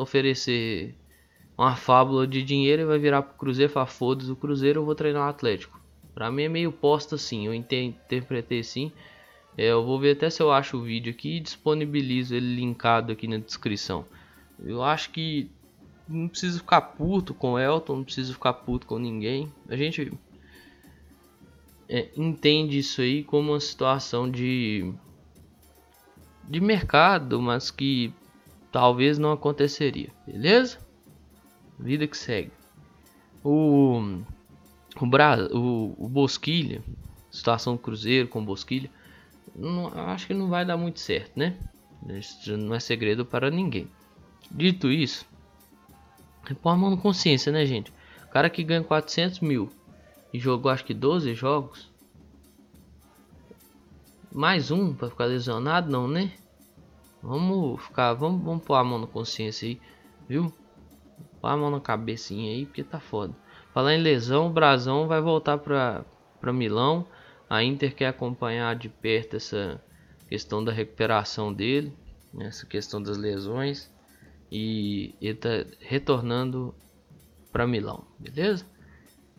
oferecer 0.00 0.94
uma 1.56 1.76
fábula 1.76 2.26
de 2.26 2.42
dinheiro 2.42 2.82
e 2.82 2.86
vai 2.86 2.98
virar 2.98 3.22
pro 3.22 3.36
Cruzeiro 3.36 3.70
e 3.70 3.74
falar, 3.74 3.86
foda-se 3.86 4.30
o 4.30 4.36
Cruzeiro, 4.36 4.80
eu 4.80 4.84
vou 4.84 4.94
treinar 4.94 5.26
o 5.26 5.30
Atlético. 5.30 5.78
Pra 6.14 6.30
mim 6.30 6.44
é 6.44 6.48
meio 6.48 6.72
posta 6.72 7.16
assim, 7.16 7.46
eu 7.46 7.54
interpretei 7.54 8.60
assim. 8.60 8.90
É, 9.58 9.66
eu 9.66 9.84
vou 9.84 9.98
ver 9.98 10.12
até 10.12 10.30
se 10.30 10.42
eu 10.42 10.50
acho 10.50 10.78
o 10.78 10.82
vídeo 10.82 11.12
aqui 11.12 11.36
e 11.36 11.40
disponibilizo 11.40 12.34
ele 12.34 12.54
linkado 12.56 13.12
aqui 13.12 13.28
na 13.28 13.36
descrição. 13.36 14.06
Eu 14.58 14.82
acho 14.82 15.10
que 15.10 15.50
não 16.10 16.28
precisa 16.28 16.58
ficar 16.58 16.80
puto 16.80 17.32
com 17.32 17.52
o 17.52 17.58
Elton, 17.58 17.96
não 17.96 18.04
precisa 18.04 18.32
ficar 18.32 18.52
puto 18.52 18.86
com 18.86 18.98
ninguém. 18.98 19.50
A 19.68 19.76
gente 19.76 20.12
é, 21.88 22.10
entende 22.16 22.78
isso 22.78 23.00
aí 23.00 23.22
como 23.22 23.52
uma 23.52 23.60
situação 23.60 24.30
de 24.30 24.92
de 26.48 26.60
mercado, 26.60 27.40
mas 27.40 27.70
que 27.70 28.12
talvez 28.72 29.18
não 29.18 29.30
aconteceria, 29.30 30.10
beleza? 30.26 30.78
Vida 31.78 32.08
que 32.08 32.16
segue. 32.16 32.50
O 33.44 34.20
o, 35.00 35.06
Bra 35.06 35.48
o, 35.52 35.94
o 35.96 36.08
Bosquilha, 36.08 36.82
situação 37.30 37.74
do 37.74 37.78
Cruzeiro 37.78 38.26
com 38.26 38.44
Bosquilha, 38.44 38.90
não, 39.54 39.86
acho 40.08 40.26
que 40.26 40.34
não 40.34 40.48
vai 40.48 40.64
dar 40.64 40.76
muito 40.76 40.98
certo, 40.98 41.38
né? 41.38 41.56
Isso 42.08 42.56
não 42.56 42.74
é 42.74 42.80
segredo 42.80 43.24
para 43.24 43.50
ninguém. 43.50 43.88
Dito 44.50 44.90
isso, 44.90 45.26
põe 46.54 46.72
a 46.72 46.76
mão 46.76 46.90
na 46.90 46.96
consciência, 46.96 47.52
né, 47.52 47.64
gente? 47.66 47.92
O 48.24 48.28
cara 48.30 48.48
que 48.48 48.62
ganha 48.62 48.82
400 48.82 49.40
mil 49.40 49.70
e 50.32 50.38
jogou 50.38 50.70
acho 50.70 50.84
que 50.84 50.94
12 50.94 51.34
jogos, 51.34 51.90
mais 54.32 54.70
um 54.70 54.94
para 54.94 55.10
ficar 55.10 55.24
lesionado, 55.24 55.90
não, 55.90 56.06
né? 56.06 56.32
Vamos 57.22 57.82
ficar, 57.82 58.14
vamos, 58.14 58.42
vamos 58.42 58.64
pôr 58.64 58.74
a 58.74 58.84
mão 58.84 58.98
na 58.98 59.06
consciência 59.06 59.68
aí, 59.68 59.80
viu? 60.28 60.52
Põe 61.40 61.52
a 61.52 61.56
mão 61.56 61.70
na 61.70 61.80
cabecinha 61.80 62.52
aí, 62.52 62.64
porque 62.64 62.84
tá 62.84 63.00
foda. 63.00 63.34
Falar 63.74 63.94
em 63.94 64.02
lesão, 64.02 64.46
o 64.46 64.50
Brasão 64.50 65.06
vai 65.06 65.20
voltar 65.20 65.58
para 65.58 66.52
Milão. 66.52 67.06
A 67.48 67.62
Inter 67.62 67.94
quer 67.94 68.08
acompanhar 68.08 68.74
de 68.76 68.88
perto 68.88 69.36
essa 69.36 69.82
questão 70.28 70.62
da 70.62 70.72
recuperação 70.72 71.52
dele, 71.52 71.92
né, 72.32 72.46
essa 72.46 72.64
questão 72.64 73.02
das 73.02 73.16
lesões. 73.16 73.90
E 74.50 75.14
ele 75.20 75.34
tá 75.34 75.64
retornando 75.80 76.74
para 77.52 77.66
Milão, 77.66 78.04
beleza? 78.18 78.66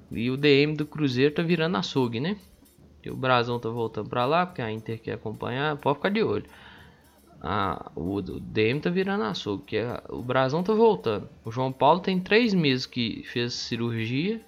E 0.10 0.30
o 0.30 0.38
DM 0.38 0.76
do 0.76 0.86
Cruzeiro 0.86 1.34
tá 1.34 1.42
virando 1.42 1.78
açougue, 1.78 2.20
né? 2.20 2.38
E 3.04 3.10
o 3.10 3.16
Brasão 3.16 3.60
tá 3.60 3.70
voltando 3.70 4.10
para 4.10 4.26
lá, 4.26 4.46
porque 4.46 4.62
a 4.62 4.72
Inter 4.72 5.02
quer 5.02 5.14
acompanhar, 5.14 5.76
pode 5.78 5.98
ficar 5.98 6.10
de 6.10 6.22
olho. 6.22 6.46
Ah, 7.42 7.92
o, 7.96 8.22
DM 8.22 8.80
tá 8.80 8.90
virando 8.90 9.24
açougue, 9.24 9.64
que 9.64 9.78
é, 9.78 10.02
o 10.10 10.22
Brasão 10.22 10.62
tá 10.62 10.74
voltando. 10.74 11.28
O 11.44 11.52
João 11.52 11.72
Paulo 11.72 12.00
tem 12.00 12.20
três 12.20 12.54
meses 12.54 12.86
que 12.86 13.24
fez 13.24 13.54
cirurgia, 13.54 14.40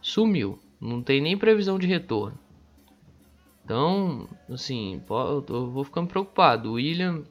sumiu. 0.00 0.58
Não 0.80 1.02
tem 1.02 1.20
nem 1.20 1.36
previsão 1.36 1.78
de 1.78 1.86
retorno. 1.86 2.38
Então, 3.64 4.28
assim, 4.48 5.02
eu 5.48 5.70
vou 5.70 5.84
ficando 5.84 6.08
preocupado. 6.08 6.70
O 6.70 6.72
William. 6.74 7.24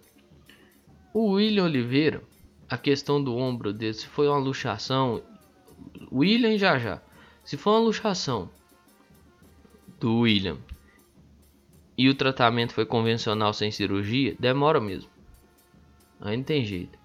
O 1.13 1.31
William 1.31 1.63
Oliveira, 1.63 2.21
a 2.69 2.77
questão 2.77 3.23
do 3.23 3.35
ombro 3.35 3.73
dele, 3.73 3.93
se 3.93 4.07
foi 4.07 4.27
uma 4.27 4.37
luxação. 4.37 5.21
William 6.11 6.57
já 6.57 6.77
já. 6.77 7.01
Se 7.43 7.55
for 7.55 7.71
uma 7.71 7.85
luxação 7.85 8.49
do 9.99 10.19
William 10.19 10.57
e 11.97 12.09
o 12.09 12.15
tratamento 12.15 12.73
foi 12.73 12.85
convencional 12.85 13.53
sem 13.53 13.71
cirurgia, 13.71 14.35
demora 14.39 14.79
mesmo. 14.79 15.09
Aí 16.19 16.35
não 16.35 16.43
tem 16.43 16.65
jeito. 16.65 16.97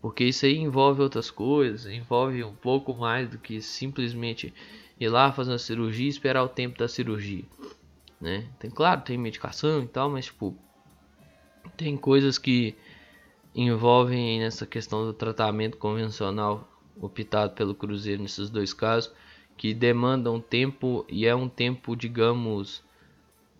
Porque 0.00 0.24
isso 0.24 0.44
aí 0.44 0.56
envolve 0.56 1.02
outras 1.02 1.30
coisas, 1.30 1.86
envolve 1.86 2.42
um 2.44 2.54
pouco 2.54 2.94
mais 2.94 3.28
do 3.28 3.38
que 3.38 3.60
simplesmente 3.60 4.52
ir 5.00 5.08
lá 5.08 5.32
fazer 5.32 5.52
uma 5.52 5.58
cirurgia 5.58 6.06
e 6.06 6.10
esperar 6.10 6.42
o 6.42 6.48
tempo 6.48 6.78
da 6.78 6.88
cirurgia. 6.88 7.44
Né? 8.20 8.48
Tem, 8.58 8.70
claro, 8.70 9.02
tem 9.02 9.16
medicação 9.16 9.82
e 9.82 9.86
tal, 9.86 10.10
mas 10.10 10.26
tipo, 10.26 10.56
tem 11.76 11.96
coisas 11.96 12.38
que 12.38 12.74
envolvem 13.56 14.38
nessa 14.40 14.66
questão 14.66 15.06
do 15.06 15.14
tratamento 15.14 15.78
convencional 15.78 16.68
optado 17.00 17.54
pelo 17.54 17.74
Cruzeiro 17.74 18.22
nesses 18.22 18.50
dois 18.50 18.74
casos, 18.74 19.12
que 19.56 19.72
demandam 19.72 20.38
tempo 20.38 21.06
e 21.08 21.26
é 21.26 21.34
um 21.34 21.48
tempo, 21.48 21.96
digamos, 21.96 22.84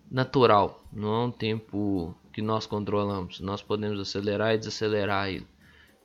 natural, 0.09 0.83
não 0.93 1.13
é 1.13 1.25
um 1.25 1.31
tempo 1.31 2.15
que 2.31 2.41
nós 2.41 2.67
controlamos. 2.67 3.39
Nós 3.39 3.63
podemos 3.63 3.99
acelerar 3.99 4.53
e 4.53 4.59
desacelerar 4.59 5.29
ele, 5.29 5.47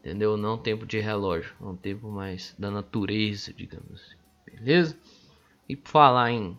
entendeu? 0.00 0.38
Não 0.38 0.50
é 0.50 0.52
um 0.54 0.58
tempo 0.58 0.86
de 0.86 0.98
relógio, 0.98 1.54
é 1.60 1.64
um 1.64 1.76
tempo 1.76 2.10
mais 2.10 2.54
da 2.58 2.70
natureza, 2.70 3.52
digamos 3.52 4.00
assim. 4.00 4.16
Beleza? 4.56 4.98
E 5.68 5.76
por 5.76 5.90
falar 5.90 6.30
em 6.32 6.58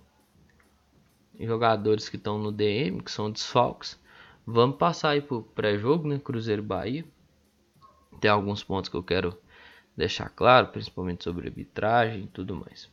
jogadores 1.39 2.07
que 2.07 2.15
estão 2.15 2.37
no 2.37 2.51
DM, 2.51 3.01
que 3.01 3.11
são 3.11 3.31
desfalques, 3.31 3.99
vamos 4.45 4.77
passar 4.77 5.09
aí 5.09 5.21
pro 5.21 5.41
pré-jogo, 5.41 6.07
né? 6.07 6.19
Cruzeiro 6.23 6.61
Bahia. 6.61 7.03
Tem 8.19 8.31
alguns 8.31 8.63
pontos 8.63 8.89
que 8.89 8.95
eu 8.95 9.03
quero 9.03 9.37
deixar 9.95 10.29
claro, 10.29 10.67
principalmente 10.67 11.23
sobre 11.23 11.47
arbitragem 11.47 12.23
e 12.23 12.27
tudo 12.27 12.55
mais. 12.55 12.89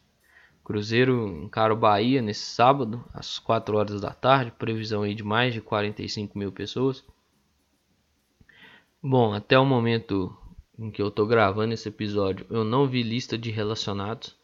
Cruzeiro 0.62 1.26
encara 1.42 1.72
o 1.72 1.76
Bahia 1.76 2.22
nesse 2.22 2.44
sábado, 2.44 3.04
às 3.12 3.38
4 3.38 3.76
horas 3.76 4.00
da 4.00 4.12
tarde. 4.12 4.52
Previsão 4.52 5.02
aí 5.02 5.14
de 5.14 5.24
mais 5.24 5.52
de 5.52 5.60
45 5.60 6.38
mil 6.38 6.52
pessoas. 6.52 7.04
Bom, 9.02 9.32
até 9.32 9.58
o 9.58 9.64
momento 9.64 10.36
em 10.78 10.90
que 10.90 11.02
eu 11.02 11.08
estou 11.08 11.26
gravando 11.26 11.74
esse 11.74 11.88
episódio, 11.88 12.46
eu 12.50 12.62
não 12.64 12.86
vi 12.86 13.02
lista 13.02 13.36
de 13.36 13.50
relacionados. 13.50 14.36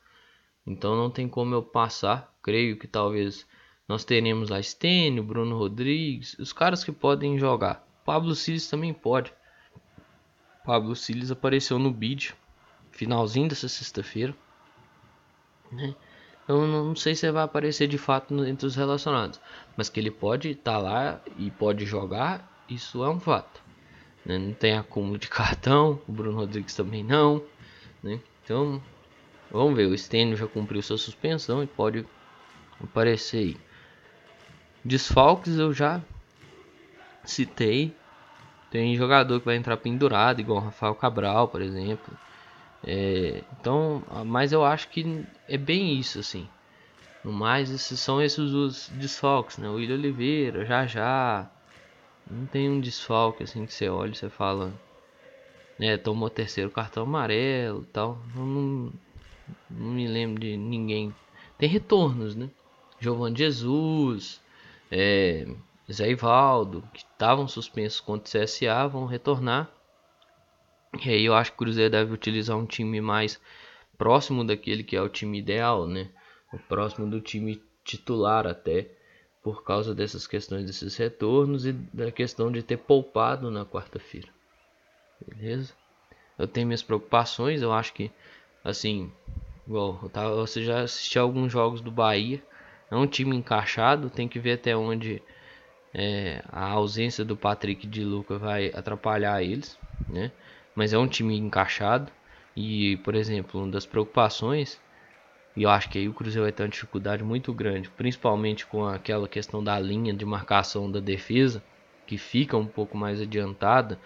Então 0.67 0.97
não 0.97 1.11
tem 1.11 1.29
como 1.29 1.55
eu 1.55 1.63
passar. 1.63 2.35
Creio 2.43 2.79
que 2.79 2.89
talvez 2.89 3.47
nós 3.87 4.05
teremos 4.05 4.51
a 4.51 4.61
Stênio, 4.61 5.23
Bruno 5.23 5.57
Rodrigues, 5.57 6.37
os 6.39 6.53
caras 6.53 6.83
que 6.83 6.91
podem 6.91 7.39
jogar. 7.39 7.87
Pablo 8.05 8.35
Siles 8.35 8.69
também 8.69 8.93
pode. 8.93 9.33
Pablo 10.67 10.97
Siles 10.97 11.31
apareceu 11.31 11.79
no 11.79 11.93
bid 11.93 12.35
finalzinho 12.91 13.49
dessa 13.49 13.69
sexta-feira. 13.69 14.35
Né? 15.71 15.95
Eu 16.49 16.67
não 16.67 16.97
sei 16.97 17.15
se 17.15 17.31
vai 17.31 17.45
aparecer 17.45 17.87
de 17.87 17.97
fato 17.97 18.45
entre 18.45 18.67
os 18.67 18.75
relacionados, 18.75 19.41
mas 19.77 19.89
que 19.89 20.01
ele 20.01 20.11
pode 20.11 20.51
estar 20.51 20.73
tá 20.73 20.79
lá 20.79 21.21
e 21.39 21.51
pode 21.53 21.87
jogar, 21.87 22.65
isso 22.69 23.05
é 23.05 23.09
um 23.09 23.21
fato. 23.21 23.63
Né? 24.25 24.39
Não 24.39 24.53
tem 24.53 24.77
acúmulo 24.77 25.19
de 25.19 25.29
cartão, 25.31 26.01
o 26.09 26.13
Bruno 26.13 26.39
Rodrigues 26.39 26.75
também 26.75 27.05
não. 27.05 27.43
Né? 28.03 28.21
Então, 28.43 28.83
vamos 29.51 29.77
ver. 29.77 29.87
O 29.87 29.97
Stênio 29.97 30.37
já 30.37 30.49
cumpriu 30.49 30.83
sua 30.83 30.99
suspensão 30.99 31.63
e 31.63 31.67
pode 31.67 32.05
aparecer 32.83 33.39
aí. 33.39 33.57
Desfalques 34.85 35.59
eu 35.59 35.73
já 35.73 36.03
citei. 37.25 37.95
Tem 38.77 38.95
jogador 38.95 39.41
que 39.41 39.47
vai 39.47 39.57
entrar 39.57 39.79
pendurado, 39.79 40.39
igual 40.39 40.61
Rafael 40.61 40.95
Cabral, 40.95 41.49
por 41.49 41.63
exemplo. 41.63 42.13
É, 42.87 43.43
então, 43.59 44.03
mas 44.27 44.53
eu 44.53 44.63
acho 44.63 44.91
que 44.91 45.25
é 45.49 45.57
bem 45.57 45.99
isso 45.99 46.19
assim. 46.19 46.47
No 47.25 47.33
mais, 47.33 47.71
esses 47.71 47.99
são 47.99 48.21
esses 48.21 48.53
os 48.53 48.91
desfalques, 48.91 49.57
né? 49.57 49.67
O 49.67 49.77
Oliveira, 49.77 50.67
já 50.67 50.85
já. 50.87 51.51
Não 52.31 52.45
tem 52.45 52.69
um 52.69 52.79
desfalque 52.79 53.45
assim 53.45 53.65
que 53.65 53.73
você 53.73 53.89
olha 53.89 54.11
e 54.11 54.15
você 54.15 54.29
fala. 54.29 54.75
É, 55.81 55.97
tomou 55.97 56.29
terceiro 56.29 56.71
cartão 56.71 57.05
amarelo 57.05 57.83
tal. 57.95 58.19
Não, 58.35 58.45
não, 58.45 58.93
não, 59.71 59.87
me 59.93 60.07
lembro 60.07 60.39
de 60.39 60.55
ninguém. 60.55 61.15
Tem 61.57 61.67
retornos, 61.67 62.37
né? 62.37 62.51
Giovanni 63.01 63.39
Jesus, 63.39 64.39
é, 64.91 65.47
Zé 65.91 66.11
Ivaldo, 66.11 66.83
que 66.93 66.99
estavam 66.99 67.47
suspensos 67.47 68.01
contra 68.01 68.41
o 68.41 68.45
CSA, 68.45 68.89
vão 68.89 69.07
retornar. 69.07 69.71
E 71.05 71.11
aí 71.11 71.25
eu 71.25 71.35
acho 71.35 71.53
que 71.53 71.57
o 71.57 71.59
Cruzeiro 71.59 71.91
deve 71.91 72.13
utilizar 72.13 72.57
um 72.57 72.67
time 72.67 73.01
mais 73.01 73.41
próximo 73.97 74.45
daquele 74.45 74.83
que 74.83 74.97
é 74.97 75.01
o 75.01 75.09
time 75.09 75.39
ideal, 75.39 75.87
né? 75.87 76.11
O 76.53 76.59
próximo 76.59 77.09
do 77.09 77.21
time 77.21 77.63
titular 77.85 78.47
até, 78.47 78.89
por 79.43 79.63
causa 79.63 79.95
dessas 79.95 80.27
questões 80.27 80.65
desses 80.65 80.97
retornos 80.97 81.67
e 81.67 81.73
da 81.73 82.11
questão 82.11 82.51
de 82.51 82.63
ter 82.63 82.79
poupado 82.79 83.51
na 83.51 83.65
quarta-feira. 83.65 84.29
Beleza? 85.25 85.73
Eu 86.39 86.49
tenho 86.49 86.67
minhas 86.67 86.83
preocupações, 86.83 87.63
eu 87.63 87.73
acho 87.73 87.93
que 87.93 88.11
assim, 88.65 89.13
igual, 89.67 90.01
você 90.35 90.65
já 90.65 90.81
assistiu 90.81 91.23
alguns 91.23 91.53
jogos 91.53 91.81
do 91.81 91.91
Bahia, 91.91 92.43
é 92.91 92.97
um 92.97 93.07
time 93.07 93.37
encaixado, 93.37 94.11
tem 94.11 94.27
que 94.29 94.39
ver 94.39 94.53
até 94.53 94.77
onde 94.77 95.23
é, 95.99 96.43
a 96.53 96.67
ausência 96.73 97.25
do 97.25 97.35
Patrick 97.35 97.87
de 97.87 98.05
Luca 98.05 98.37
vai 98.37 98.67
atrapalhar 98.75 99.43
eles, 99.43 99.79
né? 100.11 100.31
Mas 100.75 100.93
é 100.93 100.99
um 100.99 101.09
time 101.09 101.39
encaixado 101.39 102.13
e, 102.55 102.99
por 102.99 103.15
exemplo, 103.15 103.63
uma 103.63 103.71
das 103.71 103.87
preocupações 103.87 104.79
e 105.57 105.63
eu 105.63 105.71
acho 105.71 105.89
que 105.89 105.97
aí 105.97 106.07
o 106.07 106.13
Cruzeiro 106.13 106.45
vai 106.45 106.53
ter 106.53 106.65
uma 106.65 106.69
dificuldade 106.69 107.25
muito 107.25 107.51
grande, 107.51 107.89
principalmente 107.89 108.67
com 108.67 108.85
aquela 108.85 109.27
questão 109.27 109.65
da 109.65 109.81
linha 109.81 110.13
de 110.13 110.25
marcação 110.27 110.91
da 110.91 111.01
defesa, 111.01 111.65
que 112.07 112.19
fica 112.19 112.59
um 112.59 112.67
pouco 112.67 112.95
mais 112.95 113.23
adiantada. 113.23 113.99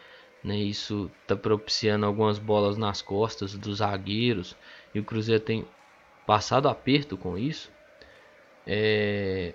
Né? 0.44 0.56
Isso 0.58 1.10
está 1.22 1.34
propiciando 1.34 2.06
algumas 2.06 2.38
bolas 2.38 2.76
nas 2.78 3.02
costas 3.02 3.52
dos 3.56 3.78
zagueiros. 3.78 4.56
E 4.94 5.00
o 5.00 5.04
Cruzeiro 5.04 5.42
tem 5.42 5.66
passado 6.24 6.68
aperto 6.68 7.16
com 7.16 7.36
isso. 7.36 7.68
É 8.64 9.54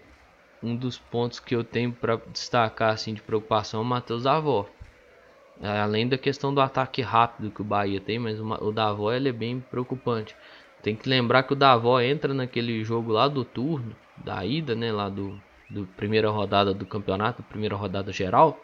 um 0.66 0.76
dos 0.76 0.98
pontos 0.98 1.40
que 1.40 1.56
eu 1.56 1.64
tenho 1.64 1.92
para 1.92 2.16
destacar 2.32 2.94
assim, 2.94 3.14
de 3.14 3.22
preocupação 3.22 3.80
é 3.80 3.84
o 3.84 3.86
Matheus 3.86 4.24
Davó. 4.24 4.68
Além 5.62 6.08
da 6.08 6.18
questão 6.18 6.54
do 6.54 6.60
ataque 6.60 7.02
rápido 7.02 7.52
que 7.52 7.62
o 7.62 7.66
Bahia 7.66 8.02
tem, 8.02 8.20
mas 8.20 8.40
o 8.40 8.72
Davó 8.72 9.14
ele 9.14 9.30
é 9.30 9.32
bem 9.32 9.60
preocupante. 9.60 10.36
Tem 10.82 10.96
que 10.96 11.08
lembrar 11.08 11.44
que 11.44 11.54
o 11.54 11.56
Davó 11.56 12.02
entra 12.02 12.34
naquele 12.34 12.84
jogo 12.84 13.12
lá 13.12 13.28
do 13.28 13.46
turno, 13.46 13.96
da 14.18 14.46
ida, 14.46 14.76
né? 14.76 14.92
Lá 14.92 15.08
do, 15.08 15.40
do 15.70 15.86
primeira 15.96 16.30
rodada 16.30 16.74
do 16.74 16.86
campeonato, 16.86 17.42
primeira 17.44 17.76
rodada 17.76 18.12
geral. 18.12 18.60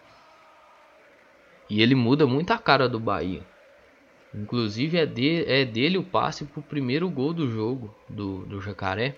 E 1.69 1.81
ele 1.81 1.95
muda 1.95 2.27
muito 2.27 2.51
a 2.51 2.57
cara 2.57 2.89
do 2.89 2.99
Bahia. 2.99 3.41
Inclusive 4.33 4.97
é, 4.97 5.05
de, 5.05 5.45
é 5.45 5.65
dele 5.65 5.97
o 5.97 6.03
passe 6.03 6.45
pro 6.45 6.61
primeiro 6.61 7.09
gol 7.09 7.33
do 7.33 7.49
jogo 7.49 7.93
do, 8.09 8.45
do 8.45 8.61
Jacaré, 8.61 9.15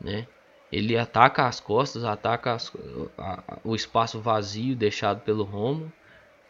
né? 0.00 0.26
Ele 0.72 0.96
ataca 0.96 1.46
as 1.46 1.58
costas, 1.58 2.04
ataca 2.04 2.54
as, 2.54 2.72
a, 3.18 3.58
o 3.64 3.74
espaço 3.74 4.20
vazio 4.20 4.76
deixado 4.76 5.20
pelo 5.22 5.42
Romo 5.42 5.92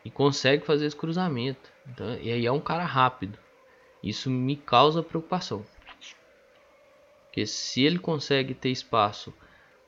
e 0.05 0.11
consegue 0.11 0.65
fazer 0.65 0.87
esse 0.87 0.97
cruzamento. 0.97 1.71
Então, 1.89 2.19
e 2.21 2.30
aí 2.30 2.47
é 2.47 2.52
um 2.52 2.61
cara 2.61 2.85
rápido. 2.85 3.39
Isso 4.02 4.30
me 4.30 4.56
causa 4.56 5.02
preocupação. 5.02 5.65
Porque 7.26 7.47
se 7.47 7.83
ele 7.83 7.99
consegue 7.99 8.54
ter 8.54 8.71
espaço 8.71 9.33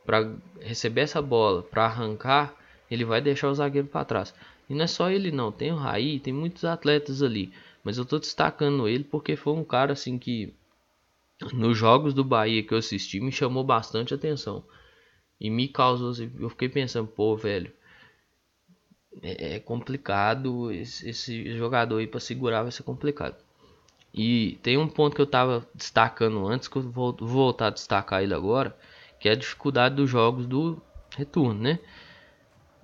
para 0.05 0.33
receber 0.61 1.03
essa 1.03 1.21
bola, 1.21 1.63
para 1.63 1.85
arrancar, 1.85 2.55
ele 2.91 3.05
vai 3.05 3.21
deixar 3.21 3.49
o 3.49 3.55
zagueiro 3.55 3.89
para 3.89 4.05
trás. 4.05 4.35
E 4.69 4.75
não 4.75 4.85
é 4.85 4.87
só 4.87 5.11
ele 5.11 5.31
não, 5.31 5.51
tem 5.51 5.73
o 5.73 5.77
Raí, 5.77 6.21
tem 6.21 6.33
muitos 6.33 6.65
atletas 6.65 7.23
ali, 7.23 7.53
mas 7.83 7.99
eu 7.99 8.05
estou 8.05 8.19
destacando 8.19 8.89
ele 8.89 9.05
porque 9.05 9.37
foi 9.37 9.53
um 9.55 9.65
cara 9.65 9.93
assim 9.93 10.19
que 10.19 10.55
nos 11.53 11.77
jogos 11.77 12.15
do 12.15 12.25
Bahia 12.25 12.63
que 12.63 12.75
eu 12.75 12.79
assisti 12.79 13.21
me 13.21 13.33
chamou 13.33 13.65
bastante 13.65 14.15
atenção. 14.15 14.65
E 15.41 15.51
me 15.51 15.69
causou, 15.69 16.11
assim, 16.11 16.31
eu 16.39 16.49
fiquei 16.49 16.69
pensando, 16.69 17.09
pô, 17.09 17.37
velho, 17.37 17.73
é, 19.21 19.57
é 19.57 19.61
complicado 19.61 20.71
esse, 20.71 21.09
esse 21.09 21.57
jogador 21.57 21.99
aí 21.99 22.07
para 22.07 22.21
segurar 22.21 22.63
vai 22.63 22.71
ser 22.71 22.85
complicado. 22.85 23.37
E 24.15 24.59
tem 24.63 24.77
um 24.77 24.89
ponto 24.89 25.15
que 25.15 25.21
eu 25.21 25.27
estava 25.27 25.67
destacando 25.75 26.47
antes, 26.47 26.69
que 26.69 26.77
eu 26.77 26.83
vou, 26.83 27.17
voltar 27.19 27.69
a 27.69 27.71
destacar 27.71 28.23
ele 28.23 28.35
agora, 28.35 28.77
que 29.19 29.29
é 29.29 29.33
a 29.33 29.37
dificuldade 29.37 29.95
dos 29.97 30.11
jogos 30.11 30.47
do 30.47 30.81
retorno, 31.17 31.61
né? 31.61 31.79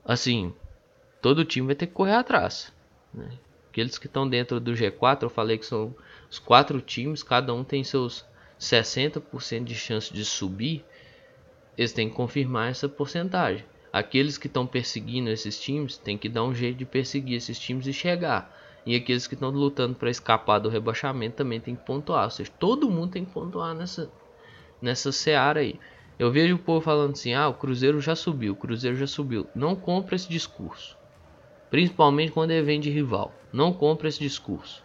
Assim, 0.04 0.54
todo 1.20 1.44
time 1.44 1.66
vai 1.66 1.76
ter 1.76 1.86
que 1.86 1.92
correr 1.92 2.14
atrás. 2.14 2.72
Né? 3.12 3.30
Aqueles 3.70 3.98
que 3.98 4.06
estão 4.06 4.28
dentro 4.28 4.58
do 4.58 4.72
G4, 4.72 5.24
eu 5.24 5.30
falei 5.30 5.58
que 5.58 5.66
são 5.66 5.94
os 6.30 6.38
quatro 6.38 6.80
times, 6.80 7.22
cada 7.22 7.52
um 7.52 7.62
tem 7.62 7.84
seus 7.84 8.24
60% 8.58 9.64
de 9.64 9.74
chance 9.74 10.12
de 10.12 10.24
subir. 10.24 10.84
Eles 11.76 11.92
têm 11.92 12.08
que 12.08 12.16
confirmar 12.16 12.70
essa 12.70 12.88
porcentagem. 12.88 13.64
Aqueles 13.92 14.36
que 14.36 14.46
estão 14.46 14.66
perseguindo 14.66 15.30
esses 15.30 15.60
times 15.60 15.96
têm 15.96 16.18
que 16.18 16.28
dar 16.28 16.44
um 16.44 16.54
jeito 16.54 16.76
de 16.76 16.84
perseguir 16.84 17.36
esses 17.36 17.58
times 17.58 17.86
e 17.86 17.92
chegar. 17.92 18.54
E 18.84 18.94
aqueles 18.96 19.26
que 19.26 19.34
estão 19.34 19.50
lutando 19.50 19.94
para 19.94 20.10
escapar 20.10 20.58
do 20.58 20.68
rebaixamento 20.68 21.36
também 21.36 21.60
tem 21.60 21.74
que 21.74 21.84
pontuar. 21.84 22.24
Ou 22.24 22.30
seja, 22.30 22.50
todo 22.58 22.90
mundo 22.90 23.12
tem 23.12 23.24
que 23.24 23.32
pontuar 23.32 23.74
nessa, 23.74 24.10
nessa 24.80 25.12
seara 25.12 25.60
aí. 25.60 25.78
Eu 26.18 26.32
vejo 26.32 26.56
o 26.56 26.58
povo 26.58 26.80
falando 26.80 27.12
assim: 27.12 27.32
ah, 27.32 27.48
o 27.48 27.54
Cruzeiro 27.54 28.00
já 28.00 28.16
subiu, 28.16 28.54
o 28.54 28.56
Cruzeiro 28.56 28.96
já 28.96 29.06
subiu. 29.06 29.46
Não 29.54 29.76
compra 29.76 30.16
esse 30.16 30.28
discurso. 30.28 30.96
Principalmente 31.70 32.32
quando 32.32 32.50
ele 32.50 32.62
vem 32.62 32.80
de 32.80 32.90
rival. 32.90 33.32
Não 33.52 33.72
compra 33.72 34.08
esse 34.08 34.18
discurso. 34.18 34.82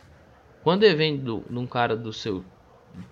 Quando 0.63 0.83
ele 0.83 0.95
vem 0.95 1.17
de 1.17 1.31
um 1.31 1.65
cara 1.65 1.95
do 1.95 2.13
seu. 2.13 2.43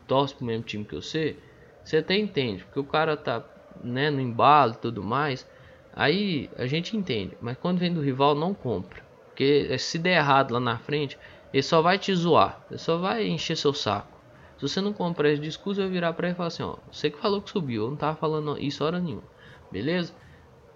Torce 0.08 0.36
pro 0.36 0.46
mesmo 0.46 0.64
time 0.64 0.86
que 0.86 0.96
você, 0.96 1.38
você 1.84 1.98
até 1.98 2.18
entende. 2.18 2.64
Porque 2.66 2.80
o 2.80 2.84
cara 2.84 3.16
tá 3.18 3.44
né, 3.84 4.10
no 4.10 4.22
embalo 4.22 4.74
e 4.74 4.78
tudo 4.78 5.04
mais. 5.04 5.48
Aí 5.94 6.50
a 6.58 6.66
gente 6.66 6.96
entende. 6.96 7.38
Mas 7.42 7.58
quando 7.58 7.80
vem 7.80 7.94
do 7.94 8.02
rival, 8.02 8.36
não 8.36 8.54
compra. 8.54 9.02
Porque 9.28 9.78
se 9.78 9.98
der 9.98 10.18
errado 10.18 10.54
lá 10.54 10.60
na 10.60 10.78
frente, 10.78 11.18
ele 11.54 11.64
só 11.64 11.82
vai 11.82 11.98
te 11.98 12.14
zoar. 12.14 12.62
Ele 12.70 12.78
só 12.78 12.98
vai 12.98 13.28
encher 13.28 13.58
seu 13.58 13.74
saco. 13.74 14.20
Se 14.58 14.68
você 14.68 14.80
não 14.80 14.94
comprar 14.94 15.32
esse 15.32 15.42
discurso, 15.42 15.82
eu 15.82 15.90
virar 15.90 16.14
pra 16.14 16.28
ele 16.28 16.36
e 16.36 16.38
falar 16.38 16.48
assim: 16.48 16.64
ó, 16.64 16.78
você 16.92 17.10
que 17.10 17.18
falou 17.18 17.42
que 17.42 17.50
subiu, 17.50 17.86
eu 17.86 17.90
não 17.90 17.98
tava 17.98 18.16
falando 18.16 18.60
isso 18.60 18.84
hora 18.84 19.00
nenhuma. 19.00 19.24
Beleza? 19.72 20.14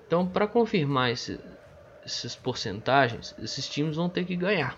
Então, 0.07 0.25
para 0.25 0.47
confirmar 0.47 1.11
esse, 1.11 1.39
essas 2.03 2.35
porcentagens, 2.35 3.35
esses 3.37 3.67
times 3.69 3.95
vão 3.95 4.09
ter 4.09 4.25
que 4.25 4.35
ganhar, 4.35 4.77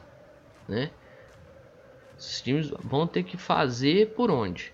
né? 0.67 0.91
Esses 2.17 2.41
times 2.41 2.69
vão 2.83 3.05
ter 3.05 3.23
que 3.23 3.37
fazer 3.37 4.13
por 4.13 4.31
onde. 4.31 4.73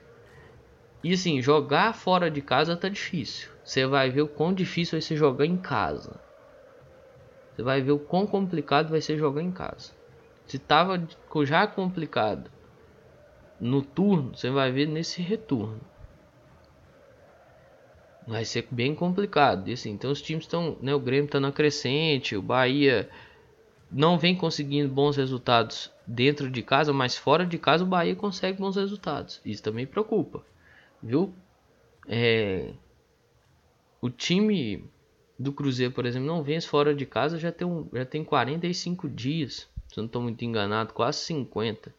E 1.03 1.13
assim, 1.13 1.41
jogar 1.41 1.93
fora 1.93 2.31
de 2.31 2.41
casa 2.41 2.77
tá 2.77 2.87
difícil. 2.87 3.49
Você 3.63 3.85
vai 3.85 4.09
ver 4.09 4.21
o 4.21 4.27
quão 4.27 4.53
difícil 4.53 4.93
vai 4.93 5.01
ser 5.01 5.17
jogar 5.17 5.45
em 5.45 5.57
casa. 5.57 6.19
Você 7.53 7.61
vai 7.61 7.81
ver 7.81 7.91
o 7.91 7.99
quão 7.99 8.25
complicado 8.25 8.89
vai 8.89 9.01
ser 9.01 9.17
jogar 9.17 9.41
em 9.41 9.51
casa. 9.51 9.91
Se 10.47 10.57
tava 10.57 11.01
já 11.43 11.67
complicado 11.67 12.49
no 13.59 13.81
turno, 13.81 14.35
você 14.35 14.49
vai 14.49 14.71
ver 14.71 14.87
nesse 14.87 15.21
retorno. 15.21 15.81
Vai 18.25 18.45
ser 18.45 18.67
bem 18.71 18.95
complicado. 18.95 19.69
E 19.69 19.73
assim, 19.73 19.91
então 19.91 20.11
os 20.11 20.21
times 20.21 20.45
estão, 20.45 20.77
né, 20.81 20.95
o 20.95 20.99
Grêmio 20.99 21.25
está 21.25 21.39
na 21.39 21.51
crescente, 21.51 22.35
o 22.35 22.41
Bahia 22.41 23.09
não 23.93 24.17
vem 24.17 24.35
conseguindo 24.35 24.91
bons 24.91 25.15
resultados 25.15 25.91
dentro 26.05 26.49
de 26.49 26.63
casa, 26.63 26.91
mas 26.91 27.15
fora 27.15 27.45
de 27.45 27.57
casa 27.57 27.83
o 27.83 27.87
Bahia 27.87 28.15
consegue 28.15 28.57
bons 28.57 28.75
resultados. 28.75 29.39
Isso 29.45 29.61
também 29.61 29.85
preocupa, 29.85 30.43
viu? 31.01 31.33
É, 32.07 32.73
o 34.01 34.09
time 34.09 34.83
do 35.37 35.53
Cruzeiro, 35.53 35.93
por 35.93 36.05
exemplo, 36.05 36.27
não 36.27 36.43
vence 36.43 36.67
fora 36.67 36.93
de 36.93 37.05
casa 37.05 37.37
já 37.37 37.51
tem, 37.51 37.67
um, 37.67 37.87
já 37.93 38.05
tem 38.05 38.23
45 38.23 39.07
dias. 39.07 39.69
Se 39.87 39.99
eu 39.99 40.01
não 40.01 40.07
estou 40.07 40.21
muito 40.21 40.43
enganado, 40.43 40.93
quase 40.93 41.19
50. 41.19 41.93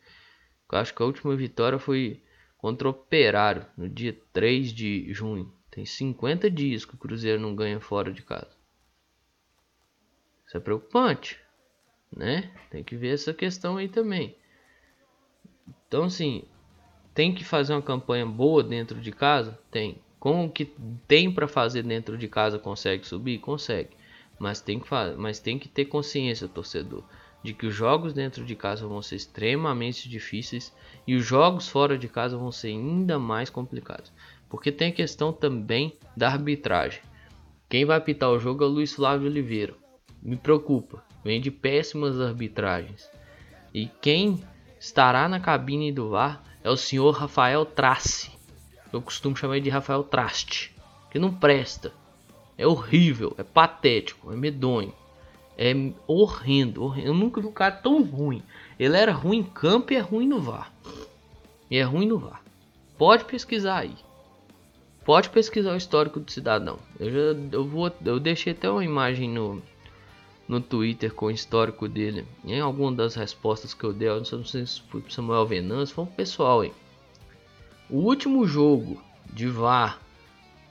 Eu 0.73 0.79
acho 0.79 0.93
que 0.93 1.03
a 1.03 1.07
última 1.07 1.37
vitória 1.37 1.79
foi 1.79 2.21
contra 2.59 2.89
o 2.89 2.91
Operário, 2.91 3.67
no 3.77 3.89
dia 3.89 4.19
3 4.33 4.73
de 4.73 5.13
junho. 5.13 5.53
Tem 5.71 5.87
50 5.87 6.51
dias 6.51 6.85
que 6.85 6.95
o 6.95 6.99
Cruzeiro 6.99 7.41
não 7.41 7.55
ganha 7.55 7.79
fora 7.79 8.13
de 8.13 8.23
casa. 8.23 8.51
Isso 10.47 10.57
é 10.57 10.61
preocupante, 10.61 11.41
né? 12.17 12.51
Tem 12.71 12.83
que 12.83 12.97
ver 12.97 13.15
essa 13.15 13.33
questão 13.33 13.77
aí 13.77 13.89
também. 13.89 14.37
Então, 15.89 16.05
assim, 16.05 16.45
tem 17.15 17.35
que 17.35 17.45
fazer 17.45 17.73
uma 17.73 17.83
campanha 17.83 18.27
boa 18.27 18.63
dentro 18.63 19.01
de 19.01 19.13
casa? 19.13 19.59
Tem. 19.71 19.99
Com 20.19 20.47
o 20.47 20.51
que 20.51 20.73
tem 21.07 21.31
para 21.31 21.47
fazer 21.47 21.83
dentro 21.83 22.17
de 22.17 22.27
casa 22.29 22.59
consegue 22.59 23.07
subir? 23.07 23.39
Consegue. 23.39 23.91
Mas 24.39 24.61
tem, 24.61 24.81
que 24.81 24.89
mas 25.17 25.39
tem 25.39 25.59
que 25.59 25.69
ter 25.69 25.85
consciência, 25.85 26.49
torcedor, 26.49 27.05
de 27.43 27.53
que 27.53 27.67
os 27.67 27.75
jogos 27.75 28.13
dentro 28.13 28.45
de 28.45 28.57
casa 28.57 28.87
vão 28.87 29.01
ser 29.03 29.17
extremamente 29.17 30.09
difíceis 30.09 30.75
e 31.07 31.15
os 31.15 31.25
jogos 31.25 31.69
fora 31.69 31.97
de 31.97 32.09
casa 32.09 32.37
vão 32.37 32.51
ser 32.51 32.69
ainda 32.69 33.19
mais 33.19 33.51
complicados. 33.51 34.13
Porque 34.49 34.73
tem 34.73 34.89
a 34.89 34.95
questão 34.95 35.33
também 35.33 35.97
da 36.17 36.29
arbitragem. 36.29 37.03
Quem 37.69 37.85
vai 37.85 37.99
apitar 37.99 38.31
o 38.31 38.39
jogo 38.39 38.65
é 38.65 38.67
o 38.67 38.71
Luiz 38.71 38.95
Flávio 38.95 39.29
Oliveira. 39.29 39.75
Me 40.23 40.37
preocupa, 40.37 41.05
vem 41.25 41.41
de 41.41 41.51
péssimas 41.51 42.21
arbitragens. 42.21 43.09
E 43.73 43.89
quem 44.01 44.45
estará 44.79 45.29
na 45.29 45.41
cabine 45.41 45.91
do 45.91 46.11
VAR 46.11 46.43
é 46.63 46.71
o 46.71 46.77
senhor 46.77 47.11
Rafael 47.13 47.65
Trace. 47.65 48.31
Eu 48.93 49.03
costumo 49.03 49.37
chamar 49.37 49.57
ele 49.57 49.65
de 49.65 49.71
Rafael 49.71 50.05
Traste, 50.05 50.75
que 51.11 51.19
não 51.19 51.33
presta. 51.33 51.93
É 52.57 52.67
horrível, 52.67 53.35
é 53.37 53.43
patético, 53.43 54.33
é 54.33 54.37
medonho. 54.37 54.95
É 55.57 55.73
horrendo. 56.07 56.95
Eu 56.99 57.15
nunca 57.15 57.41
vi 57.41 57.47
um 57.47 57.53
cara 57.53 57.73
tão 57.73 58.03
ruim. 58.03 58.43
Ele 58.79 58.97
era 58.97 59.13
ruim 59.13 59.39
em 59.39 59.43
campo 59.43 59.93
e 59.93 59.97
é 59.97 60.01
ruim 60.01 60.29
no 60.29 60.41
VAR. 60.41 60.73
E 61.71 61.77
é 61.77 61.83
ruim 61.83 62.07
no 62.07 62.19
VAR. 62.19 62.43
Pode 62.97 63.25
pesquisar 63.25 63.79
aí. 63.79 63.97
Pode 65.05 65.31
pesquisar 65.31 65.73
o 65.73 65.77
histórico 65.77 66.21
do 66.21 66.31
cidadão. 66.31 66.79
Eu 66.99 67.11
já 67.11 67.41
eu 67.53 67.65
vou 67.65 67.93
eu 68.05 68.19
deixei 68.19 68.53
até 68.53 68.71
uma 68.71 68.85
imagem 68.85 69.29
no 69.29 69.63
no 70.47 70.61
Twitter 70.61 71.13
com 71.15 71.27
o 71.27 71.31
histórico 71.31 71.89
dele. 71.89 72.27
Em 72.45 72.61
alguma 72.61 72.93
das 72.93 73.15
respostas 73.15 73.73
que 73.75 73.85
eu 73.85 73.93
dei, 73.93 74.09
eu 74.09 74.17
não 74.17 74.45
sei 74.45 74.67
se 74.67 74.81
foi 74.83 75.01
pro 75.01 75.13
Samuel 75.13 75.47
Venâncio, 75.47 75.95
foi 75.95 76.05
um 76.05 76.09
pessoal 76.09 76.61
aí. 76.61 76.73
O 77.89 77.99
último 77.99 78.47
jogo 78.47 79.03
de 79.33 79.47
VAR 79.47 80.01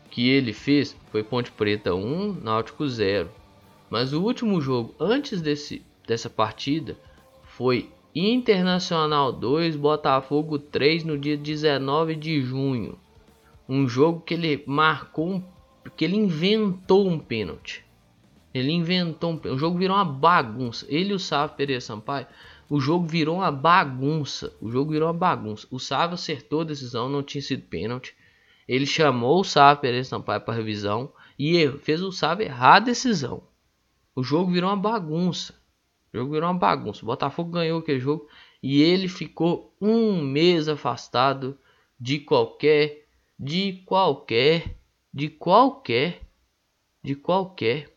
que 0.09 0.29
ele 0.29 0.53
fez 0.53 0.95
foi 1.11 1.23
Ponte 1.23 1.51
Preta 1.51 1.95
1, 1.95 2.41
Náutico 2.43 2.87
0. 2.87 3.29
Mas 3.89 4.13
o 4.13 4.21
último 4.21 4.61
jogo 4.61 4.93
antes 4.99 5.41
desse, 5.41 5.81
dessa 6.07 6.29
partida 6.29 6.97
foi 7.43 7.89
Internacional 8.15 9.31
2, 9.31 9.75
Botafogo 9.75 10.59
3 10.59 11.03
no 11.03 11.17
dia 11.17 11.35
19 11.35 12.15
de 12.15 12.41
junho. 12.41 12.97
Um 13.67 13.87
jogo 13.87 14.21
que 14.21 14.35
ele 14.35 14.63
marcou, 14.67 15.43
que 15.97 16.05
ele 16.05 16.15
inventou 16.15 17.07
um 17.07 17.17
pênalti. 17.17 17.82
Ele 18.53 18.71
inventou 18.71 19.31
um. 19.31 19.53
O 19.53 19.57
jogo 19.57 19.77
virou 19.77 19.97
uma 19.97 20.05
bagunça. 20.05 20.85
Ele 20.87 21.11
e 21.11 21.13
o 21.13 21.19
Sávio 21.19 21.55
Pereira 21.55 21.81
Sampaio, 21.81 22.27
o 22.69 22.79
jogo 22.79 23.05
virou 23.05 23.37
uma 23.37 23.51
bagunça. 23.51 24.55
O 24.61 24.69
jogo 24.69 24.91
virou 24.91 25.07
uma 25.07 25.13
bagunça. 25.13 25.67
O 25.71 25.79
Sávio 25.79 26.13
acertou 26.13 26.61
a 26.61 26.65
decisão, 26.65 27.09
não 27.09 27.23
tinha 27.23 27.41
sido 27.41 27.63
pênalti. 27.63 28.15
Ele 28.67 28.85
chamou 28.85 29.39
o 29.39 29.43
Sávio 29.43 29.81
Pereira 29.81 30.03
Sampaio 30.03 30.41
para 30.41 30.53
revisão 30.53 31.11
e 31.37 31.67
fez 31.79 32.01
o 32.01 32.11
Sávio 32.11 32.45
errar 32.45 32.75
a 32.75 32.79
decisão. 32.79 33.43
O 34.15 34.23
jogo 34.23 34.51
virou 34.51 34.69
uma 34.69 34.77
bagunça. 34.77 35.55
O 36.13 36.17
jogo 36.17 36.31
virou 36.33 36.47
uma 36.49 36.59
bagunça. 36.59 37.03
O 37.03 37.07
Botafogo 37.07 37.49
ganhou 37.49 37.79
aquele 37.79 37.99
jogo 37.99 38.27
e 38.61 38.81
ele 38.81 39.07
ficou 39.07 39.75
um 39.81 40.21
mês 40.21 40.69
afastado 40.69 41.57
de 41.99 42.19
qualquer, 42.19 43.07
de 43.37 43.83
qualquer, 43.85 44.77
de 45.11 45.27
qualquer, 45.29 46.21
de 47.03 47.15
qualquer 47.15 47.92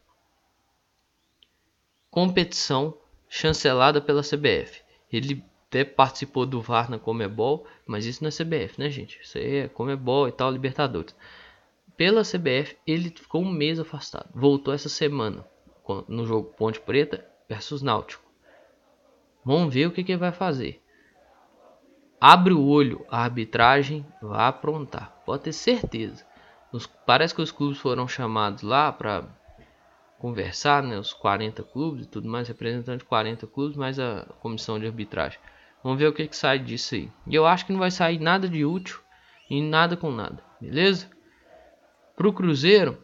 competição 2.17 2.97
chancelada 3.29 4.01
pela 4.01 4.23
CBF. 4.23 4.81
Ele 5.13 5.45
até 5.69 5.85
participou 5.85 6.47
do 6.47 6.63
VAR 6.63 6.91
na 6.91 6.99
Comebol, 6.99 7.67
mas 7.87 8.07
isso 8.07 8.25
não 8.25 8.29
é 8.29 8.31
CBF, 8.31 8.81
né, 8.81 8.89
gente? 8.89 9.21
Isso 9.23 9.37
aí 9.37 9.57
é 9.57 9.69
Comebol 9.69 10.27
e 10.27 10.33
tal, 10.33 10.51
Libertadores. 10.51 11.15
Pela 11.95 12.23
CBF, 12.23 12.75
ele 12.87 13.11
ficou 13.11 13.43
um 13.43 13.53
mês 13.53 13.79
afastado. 13.79 14.31
Voltou 14.35 14.73
essa 14.73 14.89
semana 14.89 15.45
no 16.09 16.25
jogo 16.25 16.55
Ponte 16.57 16.81
Preta 16.81 17.23
versus 17.47 17.83
Náutico. 17.83 18.25
Vamos 19.45 19.75
ver 19.75 19.87
o 19.87 19.91
que, 19.91 20.03
que 20.03 20.13
ele 20.13 20.19
vai 20.19 20.33
fazer. 20.33 20.83
Abre 22.19 22.55
o 22.55 22.67
olho, 22.67 23.05
a 23.11 23.25
arbitragem 23.25 24.07
vai 24.23 24.49
aprontar. 24.49 25.21
Pode 25.27 25.43
ter 25.43 25.53
certeza. 25.53 26.25
Parece 27.05 27.35
que 27.35 27.43
os 27.43 27.53
clubes 27.53 27.77
foram 27.77 28.09
chamados 28.09 28.63
lá 28.63 28.91
para 28.91 29.29
conversar, 30.19 30.83
né, 30.83 30.99
os 30.99 31.13
40 31.13 31.63
clubes 31.63 32.05
e 32.05 32.09
tudo 32.09 32.29
mais, 32.29 32.49
representante 32.49 32.99
de 33.01 33.05
40 33.05 33.47
clubes, 33.47 33.77
mais 33.77 33.99
a 33.99 34.25
comissão 34.41 34.79
de 34.79 34.87
arbitragem. 34.87 35.39
Vamos 35.83 35.99
ver 35.99 36.09
o 36.09 36.13
que, 36.13 36.27
que 36.27 36.37
sai 36.37 36.59
disso 36.59 36.95
aí. 36.95 37.13
E 37.27 37.35
eu 37.35 37.47
acho 37.47 37.67
que 37.67 37.73
não 37.73 37.79
vai 37.79 37.91
sair 37.91 38.19
nada 38.19 38.49
de 38.49 38.65
útil 38.65 38.99
e 39.49 39.61
nada 39.61 39.97
com 39.97 40.11
nada, 40.11 40.43
beleza? 40.61 41.09
Para 42.17 42.29
o 42.29 42.33
Cruzeiro, 42.33 42.99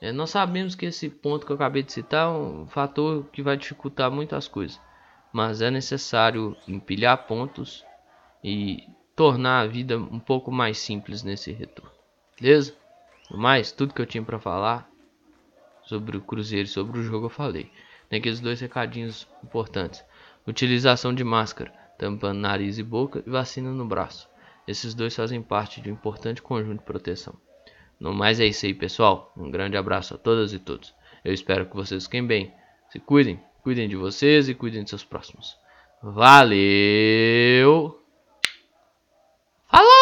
é, 0.00 0.10
nós 0.10 0.30
sabemos 0.30 0.74
que 0.74 0.86
esse 0.86 1.10
ponto 1.10 1.44
que 1.44 1.52
eu 1.52 1.56
acabei 1.56 1.82
de 1.82 1.92
citar 1.92 2.26
é 2.26 2.30
um 2.30 2.66
fator 2.66 3.26
que 3.26 3.42
vai 3.42 3.56
dificultar 3.56 4.10
muitas 4.10 4.48
coisas, 4.48 4.80
mas 5.32 5.60
é 5.60 5.70
necessário 5.70 6.56
empilhar 6.66 7.26
pontos 7.26 7.84
e 8.42 8.88
tornar 9.14 9.60
a 9.60 9.66
vida 9.66 9.98
um 9.98 10.18
pouco 10.18 10.50
mais 10.50 10.78
simples 10.78 11.22
nesse 11.22 11.52
retorno, 11.52 11.92
beleza? 12.40 12.74
Mais 13.30 13.70
tudo 13.70 13.92
que 13.92 14.00
eu 14.00 14.06
tinha 14.06 14.24
para 14.24 14.40
falar 14.40 14.89
sobre 15.90 16.16
o 16.16 16.20
Cruzeiro 16.20 16.66
e 16.66 16.70
sobre 16.70 17.00
o 17.00 17.02
jogo 17.02 17.26
eu 17.26 17.30
falei. 17.30 17.68
Tem 18.08 18.20
aqueles 18.20 18.38
dois 18.38 18.60
recadinhos 18.60 19.26
importantes: 19.42 20.04
utilização 20.46 21.12
de 21.12 21.24
máscara, 21.24 21.72
tampando 21.98 22.38
nariz 22.38 22.78
e 22.78 22.82
boca 22.82 23.22
e 23.26 23.30
vacina 23.30 23.70
no 23.70 23.84
braço. 23.84 24.28
Esses 24.68 24.94
dois 24.94 25.16
fazem 25.16 25.42
parte 25.42 25.80
de 25.80 25.90
um 25.90 25.94
importante 25.94 26.40
conjunto 26.40 26.78
de 26.78 26.84
proteção. 26.84 27.34
No 27.98 28.14
mais 28.14 28.38
é 28.38 28.46
isso 28.46 28.66
aí, 28.66 28.72
pessoal. 28.72 29.32
Um 29.36 29.50
grande 29.50 29.76
abraço 29.76 30.14
a 30.14 30.18
todas 30.18 30.52
e 30.52 30.58
todos. 30.60 30.94
Eu 31.24 31.34
espero 31.34 31.66
que 31.66 31.74
vocês 31.74 32.04
fiquem 32.04 32.24
bem. 32.24 32.54
Se 32.88 33.00
cuidem, 33.00 33.40
cuidem 33.62 33.88
de 33.88 33.96
vocês 33.96 34.48
e 34.48 34.54
cuidem 34.54 34.84
de 34.84 34.90
seus 34.90 35.04
próximos. 35.04 35.56
Valeu! 36.02 38.00
Falou! 39.68 39.99